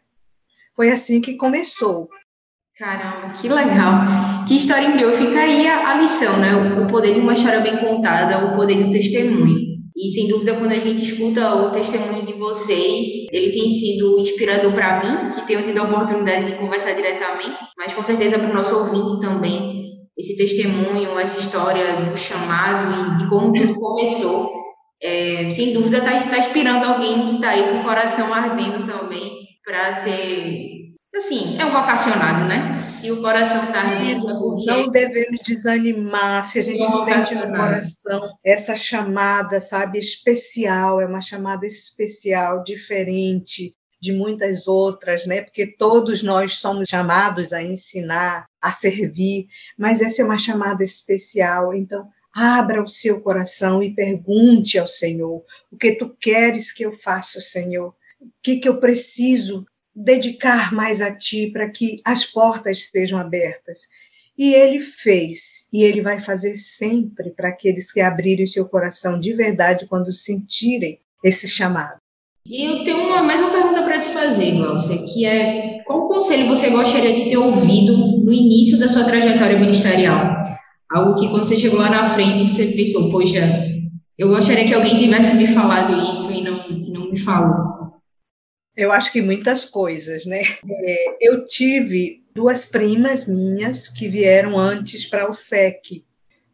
Foi 0.75 0.89
assim 0.89 1.21
que 1.21 1.35
começou. 1.35 2.09
Caramba, 2.77 3.33
que 3.33 3.49
legal. 3.49 4.45
Que 4.47 4.55
história 4.55 4.87
incrível. 4.87 5.13
Fica 5.13 5.41
aí 5.41 5.67
a, 5.67 5.95
lição, 5.95 6.39
né? 6.39 6.55
O, 6.55 6.85
o 6.85 6.87
poder 6.87 7.13
de 7.13 7.19
uma 7.19 7.33
história 7.33 7.59
bem 7.59 7.77
contada, 7.77 8.45
o 8.45 8.55
poder 8.55 8.85
do 8.85 8.91
testemunho. 8.91 9.78
E 9.95 10.09
sem 10.09 10.27
dúvida, 10.27 10.55
quando 10.55 10.71
a 10.71 10.79
gente 10.79 11.03
escuta 11.03 11.55
o 11.55 11.71
testemunho 11.71 12.25
de 12.25 12.33
vocês, 12.33 13.07
ele 13.31 13.51
tem 13.51 13.69
sido 13.69 14.19
inspirador 14.19 14.71
para 14.73 15.03
mim, 15.03 15.33
que 15.33 15.47
tenho 15.47 15.63
tido 15.63 15.79
a 15.79 15.83
oportunidade 15.83 16.45
de 16.45 16.57
conversar 16.57 16.93
diretamente, 16.93 17.61
mas 17.77 17.93
com 17.93 18.03
certeza 18.03 18.39
para 18.39 18.49
o 18.49 18.53
nosso 18.53 18.75
ouvinte 18.75 19.19
também. 19.19 19.89
Esse 20.17 20.35
testemunho, 20.35 21.17
essa 21.17 21.39
história 21.39 22.09
do 22.09 22.17
chamado 22.17 23.13
e 23.13 23.17
de 23.17 23.29
como 23.29 23.53
tudo 23.53 23.75
começou 23.75 24.49
é, 25.01 25.49
sem 25.49 25.73
dúvida 25.73 25.99
está 25.99 26.19
tá 26.29 26.37
inspirando 26.37 26.85
alguém 26.85 27.23
que 27.23 27.35
está 27.35 27.51
aí 27.51 27.71
com 27.71 27.79
o 27.79 27.83
coração 27.83 28.33
ardendo 28.33 28.85
também 28.85 29.47
para 29.63 30.01
ter. 30.01 30.78
Assim, 31.19 31.59
é 31.59 31.65
um 31.65 31.71
vocacionado, 31.71 32.45
né? 32.45 32.77
Se 32.79 33.11
o 33.11 33.21
coração 33.21 33.65
está 33.65 33.81
ardendo. 33.81 34.29
É 34.29 34.33
porque... 34.39 34.65
Não 34.65 34.89
devemos 34.89 35.41
desanimar 35.41 36.45
se 36.45 36.59
a 36.59 36.61
gente 36.61 36.85
é 36.85 36.91
sente 36.91 37.35
no 37.35 37.47
coração 37.47 38.37
essa 38.41 38.73
chamada, 38.73 39.59
sabe, 39.59 39.99
especial, 39.99 41.01
é 41.01 41.05
uma 41.05 41.19
chamada 41.19 41.65
especial, 41.65 42.63
diferente 42.63 43.75
de 44.01 44.13
muitas 44.13 44.65
outras, 44.65 45.25
né? 45.25 45.41
Porque 45.41 45.67
todos 45.67 46.23
nós 46.23 46.55
somos 46.55 46.87
chamados 46.87 47.51
a 47.51 47.61
ensinar, 47.61 48.45
a 48.61 48.71
servir, 48.71 49.47
mas 49.77 50.01
essa 50.01 50.21
é 50.21 50.25
uma 50.25 50.37
chamada 50.37 50.81
especial. 50.83 51.73
Então, 51.73 52.07
Abra 52.31 52.81
o 52.81 52.87
seu 52.87 53.21
coração 53.21 53.81
e 53.83 53.93
pergunte 53.93 54.77
ao 54.77 54.87
Senhor: 54.87 55.43
o 55.69 55.75
que 55.75 55.93
tu 55.93 56.15
queres 56.17 56.71
que 56.71 56.83
eu 56.83 56.93
faça, 56.93 57.41
Senhor? 57.41 57.89
O 58.21 58.29
que, 58.41 58.59
que 58.59 58.69
eu 58.69 58.79
preciso 58.79 59.65
dedicar 59.99 60.73
mais 60.73 61.01
a 61.01 61.15
ti 61.15 61.49
para 61.51 61.69
que 61.69 62.01
as 62.05 62.23
portas 62.23 62.89
sejam 62.89 63.19
abertas? 63.19 63.81
E 64.37 64.53
ele 64.53 64.79
fez, 64.79 65.67
e 65.73 65.83
ele 65.83 66.01
vai 66.01 66.21
fazer 66.21 66.55
sempre 66.55 67.31
para 67.31 67.49
aqueles 67.49 67.91
que 67.91 67.99
abrirem 67.99 68.45
seu 68.45 68.65
coração 68.65 69.19
de 69.19 69.33
verdade 69.33 69.85
quando 69.85 70.13
sentirem 70.13 70.99
esse 71.21 71.49
chamado. 71.49 71.99
E 72.45 72.63
eu 72.63 72.83
tenho 72.85 73.05
uma, 73.05 73.21
mais 73.21 73.41
uma 73.41 73.51
pergunta 73.51 73.83
para 73.83 73.99
te 73.99 74.07
fazer, 74.07 74.53
Glaucia, 74.53 74.97
que 75.05 75.25
é 75.25 75.83
qual 75.85 76.07
conselho 76.07 76.47
você 76.47 76.69
gostaria 76.69 77.13
de 77.13 77.29
ter 77.29 77.37
ouvido 77.37 77.97
no 78.23 78.31
início 78.31 78.79
da 78.79 78.87
sua 78.87 79.03
trajetória 79.03 79.59
ministerial? 79.59 80.41
Algo 80.89 81.19
que 81.19 81.27
quando 81.29 81.43
você 81.43 81.57
chegou 81.57 81.79
lá 81.79 81.89
na 81.89 82.09
frente, 82.09 82.49
você 82.49 82.67
pensou, 82.67 83.11
poxa, 83.11 83.41
eu 84.17 84.29
gostaria 84.29 84.65
que 84.65 84.73
alguém 84.73 84.97
tivesse 84.97 85.35
me 85.35 85.47
falado 85.47 86.09
isso 86.09 86.31
e 86.31 86.41
não, 86.41 86.65
e 86.69 86.91
não 86.91 87.11
me 87.11 87.19
falou. 87.19 87.98
Eu 88.79 88.93
acho 88.93 89.11
que 89.11 89.21
muitas 89.21 89.65
coisas, 89.65 90.25
né? 90.25 90.41
É, 90.65 91.17
eu 91.19 91.45
tive 91.45 92.23
duas 92.33 92.63
primas 92.63 93.27
minhas 93.27 93.89
que 93.89 94.07
vieram 94.07 94.57
antes 94.57 95.05
para 95.05 95.29
o 95.29 95.33
SEC. 95.33 96.05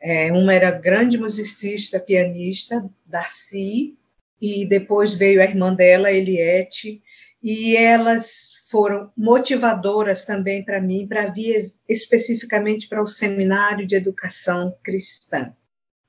É, 0.02 0.32
uma 0.32 0.52
era 0.52 0.72
grande 0.72 1.20
musicista, 1.20 2.00
pianista, 2.00 2.84
Darcy, 3.06 3.96
e 4.42 4.66
depois 4.66 5.14
veio 5.14 5.40
a 5.40 5.44
irmã 5.44 5.76
dela, 5.76 6.12
Eliette, 6.12 7.00
e 7.44 7.78
elas 7.78 8.56
foram 8.72 9.12
motivadoras 9.16 10.26
também 10.26 10.66
para 10.66 10.82
mim, 10.82 11.08
para 11.08 11.28
vir 11.28 11.56
especificamente 11.88 12.88
para 12.88 13.04
o 13.04 13.08
Seminário 13.08 13.86
de 13.86 13.96
Educação 13.96 14.76
Cristã. 14.84 15.56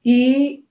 E 0.03 0.65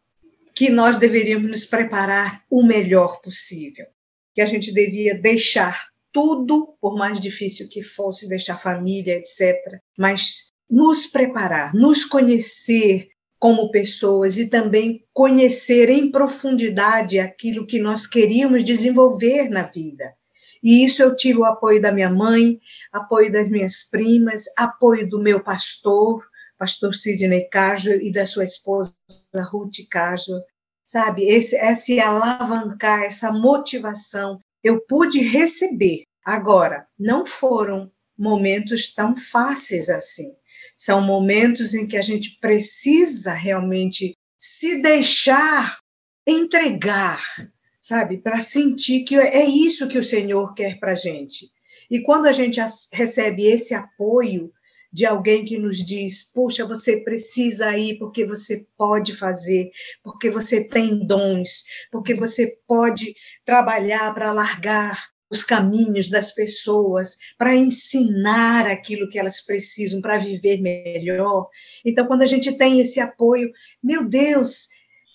que 0.55 0.71
nós 0.71 0.97
deveríamos 0.97 1.51
nos 1.51 1.65
preparar 1.65 2.43
o 2.49 2.63
melhor 2.63 3.21
possível, 3.21 3.85
que 4.35 4.41
a 4.41 4.45
gente 4.45 4.73
devia 4.73 5.17
deixar 5.17 5.87
tudo, 6.11 6.75
por 6.81 6.97
mais 6.97 7.19
difícil 7.21 7.69
que 7.69 7.81
fosse, 7.81 8.27
deixar 8.27 8.61
família, 8.61 9.17
etc., 9.17 9.55
mas 9.97 10.51
nos 10.69 11.07
preparar, 11.07 11.73
nos 11.73 12.03
conhecer 12.03 13.07
como 13.39 13.71
pessoas 13.71 14.37
e 14.37 14.49
também 14.49 15.05
conhecer 15.13 15.89
em 15.89 16.11
profundidade 16.11 17.19
aquilo 17.19 17.65
que 17.65 17.79
nós 17.79 18.07
queríamos 18.07 18.63
desenvolver 18.63 19.49
na 19.49 19.63
vida 19.63 20.13
E 20.63 20.83
isso 20.83 21.03
eu 21.03 21.15
tive 21.15 21.39
o 21.39 21.45
apoio 21.45 21.81
da 21.81 21.91
minha 21.91 22.09
mãe, 22.09 22.59
apoio 22.91 23.31
das 23.31 23.49
minhas 23.49 23.83
primas, 23.89 24.45
apoio 24.57 25.07
do 25.07 25.19
meu 25.19 25.43
pastor, 25.43 26.25
pastor 26.57 26.95
Sidney 26.95 27.47
Castro, 27.49 27.93
e 28.01 28.11
da 28.11 28.25
sua 28.25 28.45
esposa 28.45 28.95
Ruth 29.51 29.87
Castro. 29.91 30.41
Sabe, 30.85 31.23
esse, 31.27 31.55
esse 31.55 31.99
alavancar, 31.99 33.03
essa 33.03 33.31
motivação, 33.31 34.39
eu 34.63 34.79
pude 34.81 35.19
receber. 35.19 36.03
Agora, 36.23 36.87
não 36.97 37.25
foram 37.25 37.91
momentos 38.17 38.93
tão 38.93 39.15
fáceis 39.15 39.89
assim. 39.89 40.31
São 40.77 41.01
momentos 41.01 41.73
em 41.73 41.87
que 41.87 41.97
a 41.97 42.01
gente 42.01 42.37
precisa 42.39 43.33
realmente 43.33 44.15
se 44.39 44.81
deixar 44.81 45.79
entregar, 46.27 47.23
sabe? 47.79 48.17
Para 48.17 48.39
sentir 48.39 49.03
que 49.03 49.15
é 49.15 49.45
isso 49.45 49.87
que 49.87 49.97
o 49.97 50.03
Senhor 50.03 50.53
quer 50.53 50.79
para 50.79 50.91
a 50.91 50.95
gente. 50.95 51.49
E 51.89 52.01
quando 52.01 52.25
a 52.25 52.31
gente 52.31 52.59
recebe 52.93 53.45
esse 53.45 53.73
apoio 53.73 54.51
de 54.95 55.05
alguém 55.05 55.43
que 55.43 55.57
nos 55.57 55.85
diz: 55.85 56.31
puxa, 56.33 56.65
você 56.65 57.03
precisa 57.03 57.77
ir 57.77 57.97
porque 57.99 58.25
você 58.25 58.65
pode 58.77 59.13
fazer, 59.13 59.69
porque 60.01 60.29
você 60.29 60.63
tem 60.63 61.05
dons, 61.05 61.65
porque 61.91 62.13
você 62.13 62.57
pode 62.65 63.13
trabalhar 63.43 64.13
para 64.13 64.31
largar 64.31 65.09
os 65.29 65.43
caminhos 65.43 66.07
das 66.09 66.33
pessoas, 66.33 67.17
para 67.37 67.53
ensinar 67.53 68.67
aquilo 68.67 69.09
que 69.09 69.19
elas 69.19 69.43
precisam 69.43 69.99
para 69.99 70.17
viver 70.17 70.61
melhor. 70.61 71.49
Então, 71.83 72.07
quando 72.07 72.21
a 72.21 72.27
gente 72.27 72.57
tem 72.57 72.79
esse 72.79 73.01
apoio, 73.01 73.51
meu 73.83 74.07
Deus, 74.07 74.69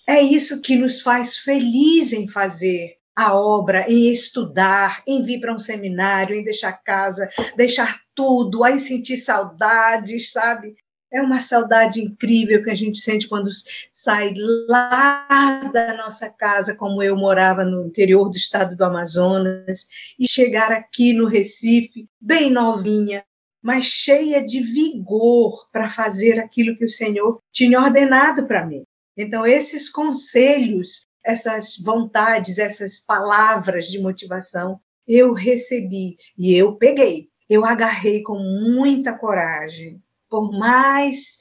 é 0.07 0.21
isso 0.21 0.61
que 0.61 0.75
nos 0.75 1.01
faz 1.01 1.39
feliz 1.39 2.13
em 2.13 2.27
fazer 2.27 3.00
a 3.15 3.35
obra, 3.35 3.85
em 3.89 4.11
estudar, 4.11 5.03
em 5.05 5.23
vir 5.23 5.39
para 5.39 5.53
um 5.53 5.59
seminário, 5.59 6.35
em 6.35 6.43
deixar 6.43 6.73
casa, 6.73 7.29
deixar 7.55 7.99
tudo, 8.15 8.63
aí 8.63 8.79
sentir 8.79 9.17
saudades, 9.17 10.31
sabe? 10.31 10.75
É 11.11 11.21
uma 11.21 11.41
saudade 11.41 12.01
incrível 12.01 12.63
que 12.63 12.69
a 12.69 12.75
gente 12.75 12.97
sente 12.97 13.27
quando 13.27 13.49
sai 13.91 14.33
lá 14.69 15.69
da 15.73 15.93
nossa 15.97 16.29
casa, 16.29 16.75
como 16.75 17.03
eu 17.03 17.17
morava 17.17 17.65
no 17.65 17.85
interior 17.85 18.29
do 18.29 18.37
estado 18.37 18.77
do 18.77 18.85
Amazonas, 18.85 19.87
e 20.17 20.25
chegar 20.27 20.71
aqui 20.71 21.11
no 21.11 21.27
Recife, 21.27 22.07
bem 22.19 22.49
novinha, 22.49 23.25
mas 23.61 23.83
cheia 23.83 24.45
de 24.45 24.61
vigor 24.61 25.67
para 25.69 25.89
fazer 25.89 26.39
aquilo 26.39 26.77
que 26.77 26.85
o 26.85 26.89
Senhor 26.89 27.41
tinha 27.51 27.81
ordenado 27.81 28.47
para 28.47 28.65
mim. 28.65 28.83
Então, 29.17 29.45
esses 29.45 29.89
conselhos, 29.89 31.05
essas 31.23 31.77
vontades, 31.77 32.57
essas 32.57 32.99
palavras 32.99 33.87
de 33.87 33.99
motivação, 33.99 34.79
eu 35.07 35.33
recebi 35.33 36.15
e 36.37 36.53
eu 36.55 36.75
peguei. 36.75 37.29
Eu 37.49 37.65
agarrei 37.65 38.21
com 38.21 38.37
muita 38.37 39.13
coragem. 39.13 40.01
Por 40.29 40.57
mais 40.57 41.37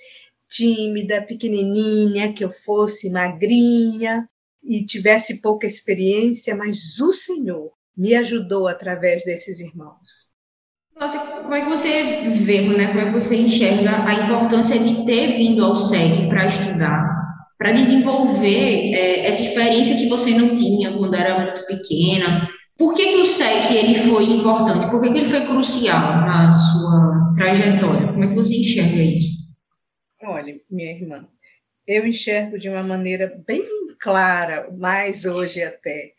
tímida, 0.49 1.23
pequenininha 1.23 2.33
que 2.33 2.45
eu 2.45 2.51
fosse, 2.51 3.11
magrinha 3.11 4.29
e 4.63 4.85
tivesse 4.85 5.41
pouca 5.41 5.67
experiência, 5.67 6.57
mas 6.57 6.99
o 6.99 7.13
Senhor 7.13 7.73
me 7.97 8.15
ajudou 8.15 8.67
através 8.67 9.25
desses 9.25 9.61
irmãos. 9.61 10.31
Nossa, 10.99 11.19
como 11.19 11.55
é 11.55 11.63
que 11.63 11.71
você 11.71 12.03
vê, 12.45 12.63
né? 12.63 12.89
como 12.89 13.01
é 13.01 13.07
que 13.07 13.13
você 13.13 13.37
enxerga 13.37 14.05
a 14.07 14.13
importância 14.13 14.79
de 14.79 15.07
ter 15.07 15.29
vindo 15.37 15.65
ao 15.65 15.75
SEC 15.75 16.29
para 16.29 16.45
estudar? 16.45 17.30
Para 17.61 17.73
desenvolver 17.73 18.95
é, 18.95 19.27
essa 19.27 19.43
experiência 19.43 19.95
que 19.95 20.09
você 20.09 20.31
não 20.31 20.57
tinha 20.57 20.97
quando 20.97 21.15
era 21.15 21.39
muito 21.41 21.67
pequena. 21.67 22.49
Por 22.79 22.95
que, 22.95 23.07
que 23.07 23.21
o 23.21 23.27
SEC 23.27 23.71
ele 23.71 24.11
foi 24.11 24.25
importante? 24.25 24.91
Por 24.91 25.03
que, 25.03 25.13
que 25.13 25.19
ele 25.19 25.29
foi 25.29 25.45
crucial 25.45 26.23
na 26.23 26.51
sua 26.51 27.33
trajetória? 27.35 28.07
Como 28.09 28.25
é 28.25 28.29
que 28.29 28.35
você 28.35 28.57
enxerga 28.57 29.03
isso? 29.03 29.29
Olha, 30.23 30.59
minha 30.71 30.91
irmã, 30.91 31.29
eu 31.87 32.07
enxergo 32.07 32.57
de 32.57 32.71
uma 32.71 32.83
maneira 32.83 33.39
bem 33.47 33.63
clara, 34.01 34.71
mais 34.79 35.27
hoje 35.27 35.63
até. 35.63 36.15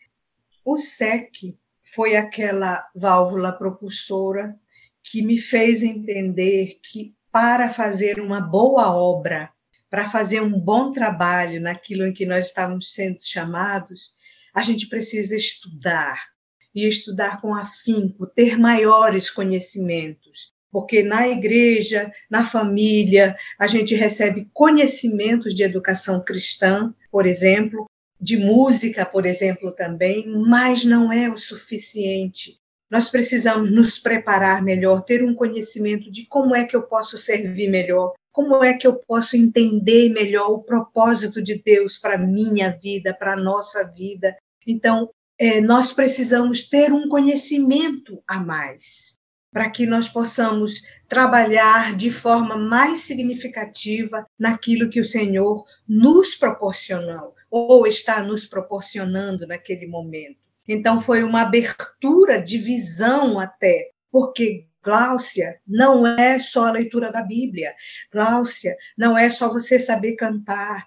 O 0.63 0.77
SEC 0.77 1.58
foi 1.95 2.15
aquela 2.15 2.88
válvula 2.95 3.51
propulsora 3.51 4.56
que 5.04 5.23
me 5.23 5.39
fez 5.39 5.82
entender 5.82 6.77
que 6.84 7.15
para 7.32 7.71
fazer 7.71 8.19
uma 8.19 8.39
boa 8.39 8.95
obra, 8.95 9.49
para 9.91 10.10
fazer 10.10 10.41
um 10.41 10.58
bom 10.58 10.93
trabalho 10.93 11.60
naquilo 11.60 12.08
em 12.08 12.13
que 12.13 12.25
nós 12.25 12.47
estávamos 12.47 12.93
sendo 12.93 13.21
chamados, 13.21 14.13
a 14.56 14.62
gente 14.62 14.88
precisa 14.88 15.36
estudar. 15.36 16.32
E 16.73 16.88
estudar 16.88 17.41
com 17.41 17.54
afinco, 17.54 18.25
ter 18.25 18.58
maiores 18.58 19.30
conhecimentos, 19.30 20.54
porque 20.71 21.04
na 21.04 21.27
igreja, 21.27 22.10
na 22.30 22.45
família, 22.45 23.36
a 23.60 23.67
gente 23.67 23.93
recebe 23.93 24.49
conhecimentos 24.54 25.54
de 25.54 25.63
educação 25.63 26.23
cristã, 26.23 26.95
por 27.12 27.25
exemplo, 27.25 27.88
de 28.21 28.38
música, 28.38 29.06
por 29.06 29.25
exemplo, 29.25 29.73
também, 29.73 30.25
mas 30.47 30.86
não 30.86 31.12
é 31.12 31.30
o 31.30 31.38
suficiente. 31.38 32.58
Nós 32.89 33.10
precisamos 33.10 33.69
nos 33.69 33.97
preparar 33.97 34.63
melhor, 34.63 35.01
ter 35.01 35.25
um 35.25 35.34
conhecimento 35.34 36.10
de 36.10 36.25
como 36.27 36.56
é 36.56 36.63
que 36.63 36.75
eu 36.75 36.84
posso 36.84 37.17
servir 37.17 37.69
melhor, 37.69 38.13
como 38.32 38.63
é 38.63 38.74
que 38.74 38.88
eu 38.88 38.96
posso 38.96 39.36
entender 39.36 40.10
melhor 40.10 40.50
o 40.50 40.63
propósito 40.63 41.41
de 41.41 41.62
Deus 41.62 41.98
para 41.98 42.17
minha 42.17 42.70
vida, 42.82 43.13
para 43.13 43.36
nossa 43.36 43.84
vida? 43.91 44.36
Então, 44.65 45.10
é, 45.38 45.60
nós 45.60 45.91
precisamos 45.91 46.70
ter 46.70 46.94
um 46.94 47.10
conhecimento 47.10 48.22
a 48.28 48.39
mais, 48.39 49.15
para 49.52 49.70
que 49.70 49.86
nós 49.86 50.08
possamos 50.08 50.82
trabalhar 51.10 51.96
de 51.98 52.12
forma 52.12 52.56
mais 52.56 53.00
significativa 53.00 54.26
naquilo 54.39 54.89
que 54.89 55.02
o 55.02 55.06
Senhor 55.06 55.65
nos 55.88 56.36
proporcionou, 56.36 57.36
ou 57.50 57.86
está 57.86 58.24
nos 58.24 58.46
proporcionando 58.46 59.46
naquele 59.46 59.88
momento. 59.88 60.39
Então, 60.67 61.02
foi 61.02 61.24
uma 61.24 61.41
abertura 61.41 62.41
de 62.41 62.58
visão 62.58 63.39
até, 63.39 63.89
porque 64.10 64.67
Gláucia, 64.84 65.60
não 65.67 66.06
é 66.06 66.39
só 66.39 66.67
a 66.67 66.72
leitura 66.72 67.12
da 67.12 67.22
Bíblia. 67.22 67.74
Gláucia, 68.12 68.76
não 68.98 69.17
é 69.17 69.30
só 69.30 69.52
você 69.52 69.80
saber 69.80 70.15
cantar. 70.15 70.86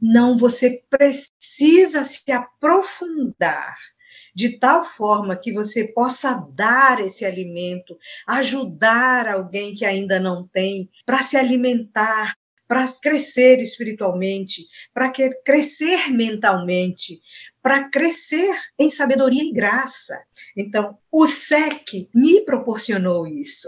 Não, 0.00 0.36
você 0.36 0.82
precisa 0.90 2.04
se 2.04 2.30
aprofundar 2.30 3.76
de 4.34 4.58
tal 4.58 4.84
forma 4.84 5.34
que 5.34 5.50
você 5.50 5.88
possa 5.94 6.46
dar 6.52 7.00
esse 7.00 7.24
alimento, 7.24 7.96
ajudar 8.26 9.26
alguém 9.26 9.74
que 9.74 9.84
ainda 9.84 10.20
não 10.20 10.46
tem, 10.46 10.90
para 11.06 11.22
se 11.22 11.38
alimentar, 11.38 12.36
para 12.68 12.84
crescer 13.00 13.60
espiritualmente, 13.60 14.66
para 14.92 15.10
crescer 15.42 16.10
mentalmente, 16.10 17.20
para 17.66 17.88
crescer 17.88 18.54
em 18.78 18.88
sabedoria 18.88 19.42
e 19.42 19.50
graça. 19.50 20.16
Então, 20.56 20.96
o 21.10 21.26
SEC 21.26 22.08
me 22.14 22.42
proporcionou 22.42 23.26
isso, 23.26 23.66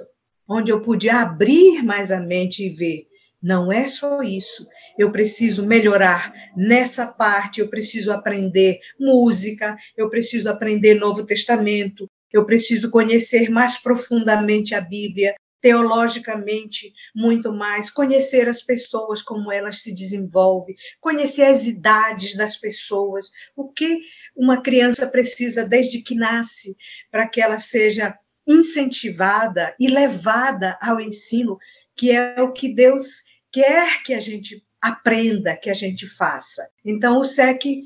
onde 0.49 0.71
eu 0.71 0.81
pude 0.81 1.11
abrir 1.11 1.83
mais 1.83 2.13
a 2.13 2.21
mente 2.21 2.65
e 2.65 2.69
ver. 2.69 3.09
Não 3.43 3.73
é 3.73 3.89
só 3.89 4.23
isso. 4.23 4.69
Eu 4.97 5.11
preciso 5.11 5.67
melhorar 5.67 6.33
nessa 6.57 7.09
parte, 7.09 7.59
eu 7.59 7.67
preciso 7.67 8.13
aprender 8.13 8.79
música, 9.01 9.77
eu 9.97 10.09
preciso 10.09 10.49
aprender 10.49 10.95
Novo 10.95 11.27
Testamento, 11.27 12.09
eu 12.33 12.47
preciso 12.47 12.93
conhecer 12.93 13.51
mais 13.51 13.83
profundamente 13.83 14.77
a 14.77 14.81
Bíblia, 14.81 15.35
teologicamente 15.61 16.92
muito 17.14 17.53
mais, 17.53 17.90
conhecer 17.90 18.49
as 18.49 18.62
pessoas, 18.62 19.23
como 19.23 19.51
elas 19.51 19.83
se 19.83 19.94
desenvolvem, 19.94 20.77
conhecer 21.01 21.44
as 21.44 21.66
idades 21.66 22.37
das 22.37 22.57
pessoas, 22.57 23.31
o 23.57 23.68
que 23.73 24.01
uma 24.37 24.62
criança 24.62 25.07
precisa 25.09 25.64
desde 25.64 26.01
que 26.01 26.14
nasce 26.14 26.77
para 27.11 27.27
que 27.27 27.40
ela 27.40 27.59
seja 27.59 28.16
incentivada 28.47 29.75
e 29.79 29.88
levada 29.88 30.79
ao 30.81 31.01
ensino, 31.01 31.59
que 31.97 32.12
é 32.12 32.40
o 32.40 32.53
que 32.53 32.73
Deus 32.73 33.25
quer 33.53 34.03
que 34.03 34.14
a 34.14 34.21
gente 34.21 34.64
aprenda, 34.81 35.57
que 35.57 35.68
a 35.68 35.75
gente 35.75 36.07
faça. 36.09 36.62
Então, 36.85 37.21
o 37.21 37.25
SEC 37.25 37.83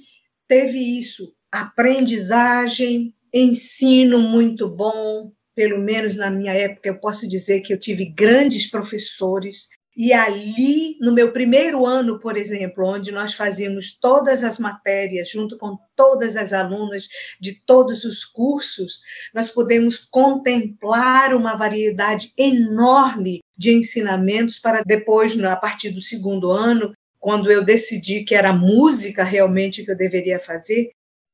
teve 0.46 0.78
isso, 0.98 1.35
aprendizagem, 1.50 3.14
ensino 3.32 4.18
muito 4.18 4.68
bom, 4.68 5.32
pelo 5.54 5.78
menos 5.78 6.16
na 6.16 6.30
minha 6.30 6.52
época, 6.52 6.88
eu 6.88 6.98
posso 6.98 7.28
dizer 7.28 7.60
que 7.60 7.72
eu 7.72 7.78
tive 7.78 8.06
grandes 8.06 8.70
professores. 8.70 9.68
E 9.94 10.10
ali, 10.12 10.96
no 11.00 11.12
meu 11.12 11.32
primeiro 11.32 11.84
ano, 11.84 12.18
por 12.18 12.36
exemplo, 12.38 12.86
onde 12.86 13.12
nós 13.12 13.34
fazíamos 13.34 13.98
todas 14.00 14.42
as 14.42 14.58
matérias, 14.58 15.28
junto 15.28 15.58
com 15.58 15.76
todas 15.94 16.34
as 16.34 16.54
alunas 16.54 17.06
de 17.38 17.60
todos 17.66 18.04
os 18.04 18.24
cursos, 18.24 19.00
nós 19.34 19.50
podemos 19.50 19.98
contemplar 19.98 21.34
uma 21.34 21.54
variedade 21.54 22.32
enorme 22.38 23.40
de 23.56 23.72
ensinamentos 23.72 24.58
para 24.58 24.82
depois, 24.82 25.38
a 25.38 25.56
partir 25.56 25.90
do 25.90 26.00
segundo 26.00 26.50
ano, 26.50 26.94
quando 27.20 27.52
eu 27.52 27.62
decidi 27.62 28.24
que 28.24 28.34
era 28.34 28.52
música 28.52 29.22
realmente 29.22 29.84
que 29.84 29.90
eu 29.90 29.96
deveria 29.96 30.40
fazer, 30.40 30.90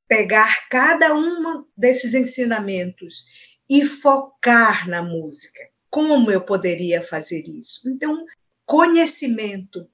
pegar 0.09 0.69
cada 0.69 1.15
um 1.15 1.65
desses 1.77 2.13
ensinamentos 2.13 3.25
e 3.69 3.85
focar 3.85 4.89
na 4.89 5.03
música. 5.03 5.61
Como 5.91 6.31
eu 6.31 6.41
poderia 6.41 7.03
fazer 7.03 7.49
isso? 7.49 7.89
Então, 7.89 8.25
conhecimento, 8.65 9.89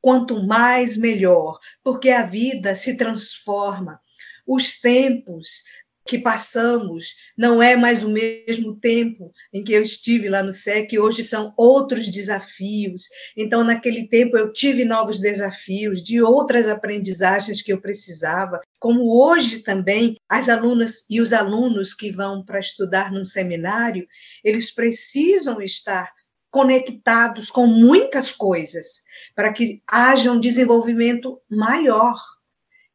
quanto 0.00 0.42
mais 0.44 0.96
melhor, 0.96 1.58
porque 1.82 2.10
a 2.10 2.24
vida 2.24 2.74
se 2.74 2.96
transforma. 2.96 4.00
Os 4.46 4.80
tempos 4.80 5.64
que 6.08 6.18
passamos 6.18 7.16
não 7.36 7.62
é 7.62 7.76
mais 7.76 8.02
o 8.02 8.08
mesmo 8.08 8.74
tempo 8.80 9.30
em 9.52 9.62
que 9.62 9.74
eu 9.74 9.82
estive 9.82 10.26
lá 10.26 10.42
no 10.42 10.54
SEC, 10.54 10.98
hoje 10.98 11.22
são 11.22 11.52
outros 11.54 12.08
desafios. 12.08 13.04
Então, 13.36 13.62
naquele 13.62 14.08
tempo, 14.08 14.36
eu 14.36 14.50
tive 14.50 14.86
novos 14.86 15.20
desafios 15.20 16.02
de 16.02 16.22
outras 16.22 16.66
aprendizagens 16.66 17.60
que 17.60 17.70
eu 17.70 17.78
precisava, 17.78 18.58
como 18.78 19.22
hoje 19.22 19.60
também 19.60 20.16
as 20.26 20.48
alunas 20.48 21.04
e 21.10 21.20
os 21.20 21.34
alunos 21.34 21.92
que 21.92 22.10
vão 22.10 22.42
para 22.42 22.58
estudar 22.58 23.12
num 23.12 23.24
seminário, 23.24 24.08
eles 24.42 24.74
precisam 24.74 25.60
estar 25.60 26.10
conectados 26.50 27.50
com 27.50 27.66
muitas 27.66 28.32
coisas 28.32 29.02
para 29.34 29.52
que 29.52 29.82
haja 29.86 30.32
um 30.32 30.40
desenvolvimento 30.40 31.38
maior. 31.50 32.16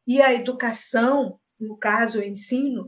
E 0.04 0.20
a 0.20 0.34
educação 0.34 1.38
no 1.64 1.76
caso, 1.76 2.18
o 2.18 2.22
ensino, 2.22 2.86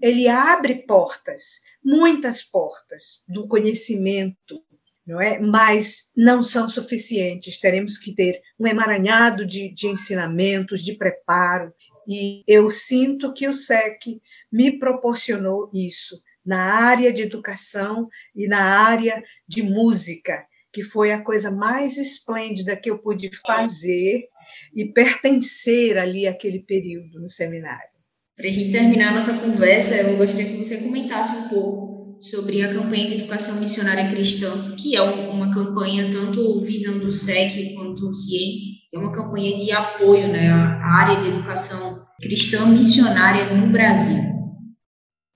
ele 0.00 0.28
abre 0.28 0.86
portas, 0.86 1.60
muitas 1.84 2.42
portas 2.42 3.22
do 3.28 3.46
conhecimento, 3.46 4.62
não 5.06 5.20
é? 5.20 5.38
Mas 5.40 6.12
não 6.16 6.42
são 6.42 6.68
suficientes. 6.68 7.58
Teremos 7.58 7.98
que 7.98 8.14
ter 8.14 8.40
um 8.58 8.66
emaranhado 8.66 9.44
de, 9.46 9.72
de 9.74 9.88
ensinamentos, 9.88 10.82
de 10.82 10.94
preparo. 10.94 11.72
E 12.06 12.42
eu 12.46 12.70
sinto 12.70 13.32
que 13.32 13.48
o 13.48 13.54
SEC 13.54 14.20
me 14.50 14.78
proporcionou 14.78 15.70
isso 15.72 16.22
na 16.44 16.58
área 16.86 17.12
de 17.12 17.22
educação 17.22 18.08
e 18.34 18.48
na 18.48 18.60
área 18.60 19.22
de 19.46 19.62
música, 19.62 20.44
que 20.72 20.82
foi 20.82 21.12
a 21.12 21.22
coisa 21.22 21.50
mais 21.50 21.96
esplêndida 21.96 22.76
que 22.76 22.90
eu 22.90 22.98
pude 22.98 23.30
fazer 23.46 24.28
e 24.74 24.86
pertencer 24.86 25.98
ali 25.98 26.26
àquele 26.26 26.60
período 26.60 27.20
no 27.20 27.30
seminário. 27.30 27.91
Para 28.34 28.48
a 28.48 28.50
gente 28.50 28.72
terminar 28.72 29.12
nossa 29.12 29.38
conversa, 29.38 29.94
eu 29.96 30.16
gostaria 30.16 30.50
que 30.52 30.64
você 30.64 30.78
comentasse 30.78 31.36
um 31.36 31.48
pouco 31.48 32.16
sobre 32.18 32.62
a 32.62 32.72
campanha 32.72 33.08
de 33.08 33.14
educação 33.20 33.60
missionária 33.60 34.10
cristã, 34.10 34.74
que 34.76 34.96
é 34.96 35.02
uma 35.02 35.52
campanha 35.52 36.10
tanto 36.10 36.62
visando 36.62 37.06
o 37.06 37.12
SEC 37.12 37.74
quanto 37.74 38.08
o 38.08 38.14
CIEM, 38.14 38.78
é 38.94 38.98
uma 38.98 39.12
campanha 39.12 39.62
de 39.62 39.70
apoio 39.70 40.32
né, 40.32 40.50
à 40.50 40.94
área 40.94 41.22
de 41.22 41.28
educação 41.28 42.06
cristã 42.22 42.64
missionária 42.66 43.54
no 43.54 43.70
Brasil. 43.70 44.22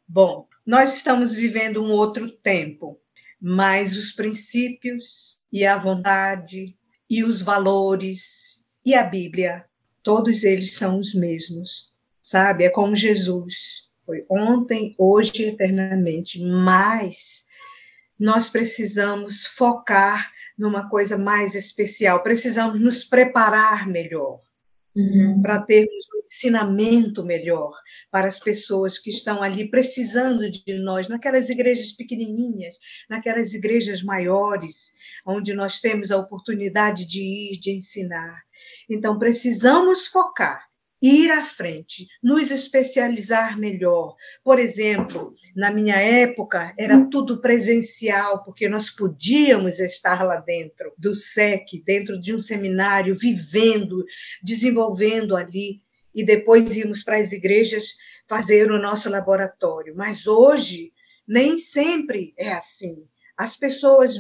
Bom, 0.08 0.46
nós 0.64 0.96
estamos 0.96 1.34
vivendo 1.34 1.82
um 1.82 1.90
outro 1.90 2.30
tempo, 2.30 2.98
mas 3.40 3.94
os 3.94 4.12
princípios 4.12 5.40
e 5.52 5.66
a 5.66 5.76
vontade 5.76 6.74
e 7.10 7.22
os 7.24 7.42
valores 7.42 8.64
e 8.84 8.94
a 8.94 9.04
Bíblia, 9.04 9.66
todos 10.02 10.44
eles 10.44 10.74
são 10.74 10.98
os 10.98 11.14
mesmos 11.14 11.95
sabe? 12.26 12.64
É 12.64 12.68
como 12.68 12.96
Jesus, 12.96 13.88
foi 14.04 14.26
ontem, 14.28 14.96
hoje 14.98 15.44
e 15.44 15.46
eternamente, 15.46 16.42
mas 16.42 17.44
nós 18.18 18.48
precisamos 18.48 19.46
focar 19.46 20.32
numa 20.58 20.88
coisa 20.88 21.16
mais 21.16 21.54
especial, 21.54 22.24
precisamos 22.24 22.80
nos 22.80 23.04
preparar 23.04 23.86
melhor. 23.86 24.40
Uhum. 24.96 25.40
Para 25.40 25.60
termos 25.60 26.08
um 26.14 26.24
ensinamento 26.24 27.22
melhor 27.22 27.78
para 28.10 28.26
as 28.26 28.40
pessoas 28.40 28.98
que 28.98 29.10
estão 29.10 29.40
ali 29.40 29.70
precisando 29.70 30.50
de 30.50 30.74
nós, 30.80 31.06
naquelas 31.06 31.48
igrejas 31.48 31.92
pequenininhas, 31.92 32.76
naquelas 33.08 33.54
igrejas 33.54 34.02
maiores, 34.02 34.94
onde 35.24 35.54
nós 35.54 35.78
temos 35.78 36.10
a 36.10 36.16
oportunidade 36.16 37.06
de 37.06 37.22
ir, 37.22 37.60
de 37.60 37.70
ensinar. 37.70 38.42
Então, 38.90 39.16
precisamos 39.16 40.08
focar 40.08 40.66
ir 41.06 41.30
à 41.30 41.44
frente, 41.44 42.06
nos 42.22 42.50
especializar 42.50 43.58
melhor. 43.58 44.16
Por 44.42 44.58
exemplo, 44.58 45.32
na 45.54 45.70
minha 45.70 45.96
época 45.96 46.74
era 46.78 47.04
tudo 47.10 47.40
presencial, 47.40 48.44
porque 48.44 48.68
nós 48.68 48.90
podíamos 48.90 49.78
estar 49.78 50.22
lá 50.24 50.36
dentro 50.36 50.92
do 50.98 51.14
SEC, 51.14 51.82
dentro 51.84 52.20
de 52.20 52.34
um 52.34 52.40
seminário, 52.40 53.16
vivendo, 53.16 54.04
desenvolvendo 54.42 55.36
ali, 55.36 55.80
e 56.14 56.24
depois 56.24 56.76
íamos 56.76 57.02
para 57.02 57.18
as 57.18 57.32
igrejas 57.32 57.94
fazer 58.26 58.70
o 58.72 58.80
nosso 58.80 59.08
laboratório. 59.08 59.94
Mas 59.94 60.26
hoje, 60.26 60.92
nem 61.28 61.56
sempre 61.56 62.34
é 62.36 62.52
assim. 62.52 63.06
As 63.36 63.56
pessoas 63.56 64.14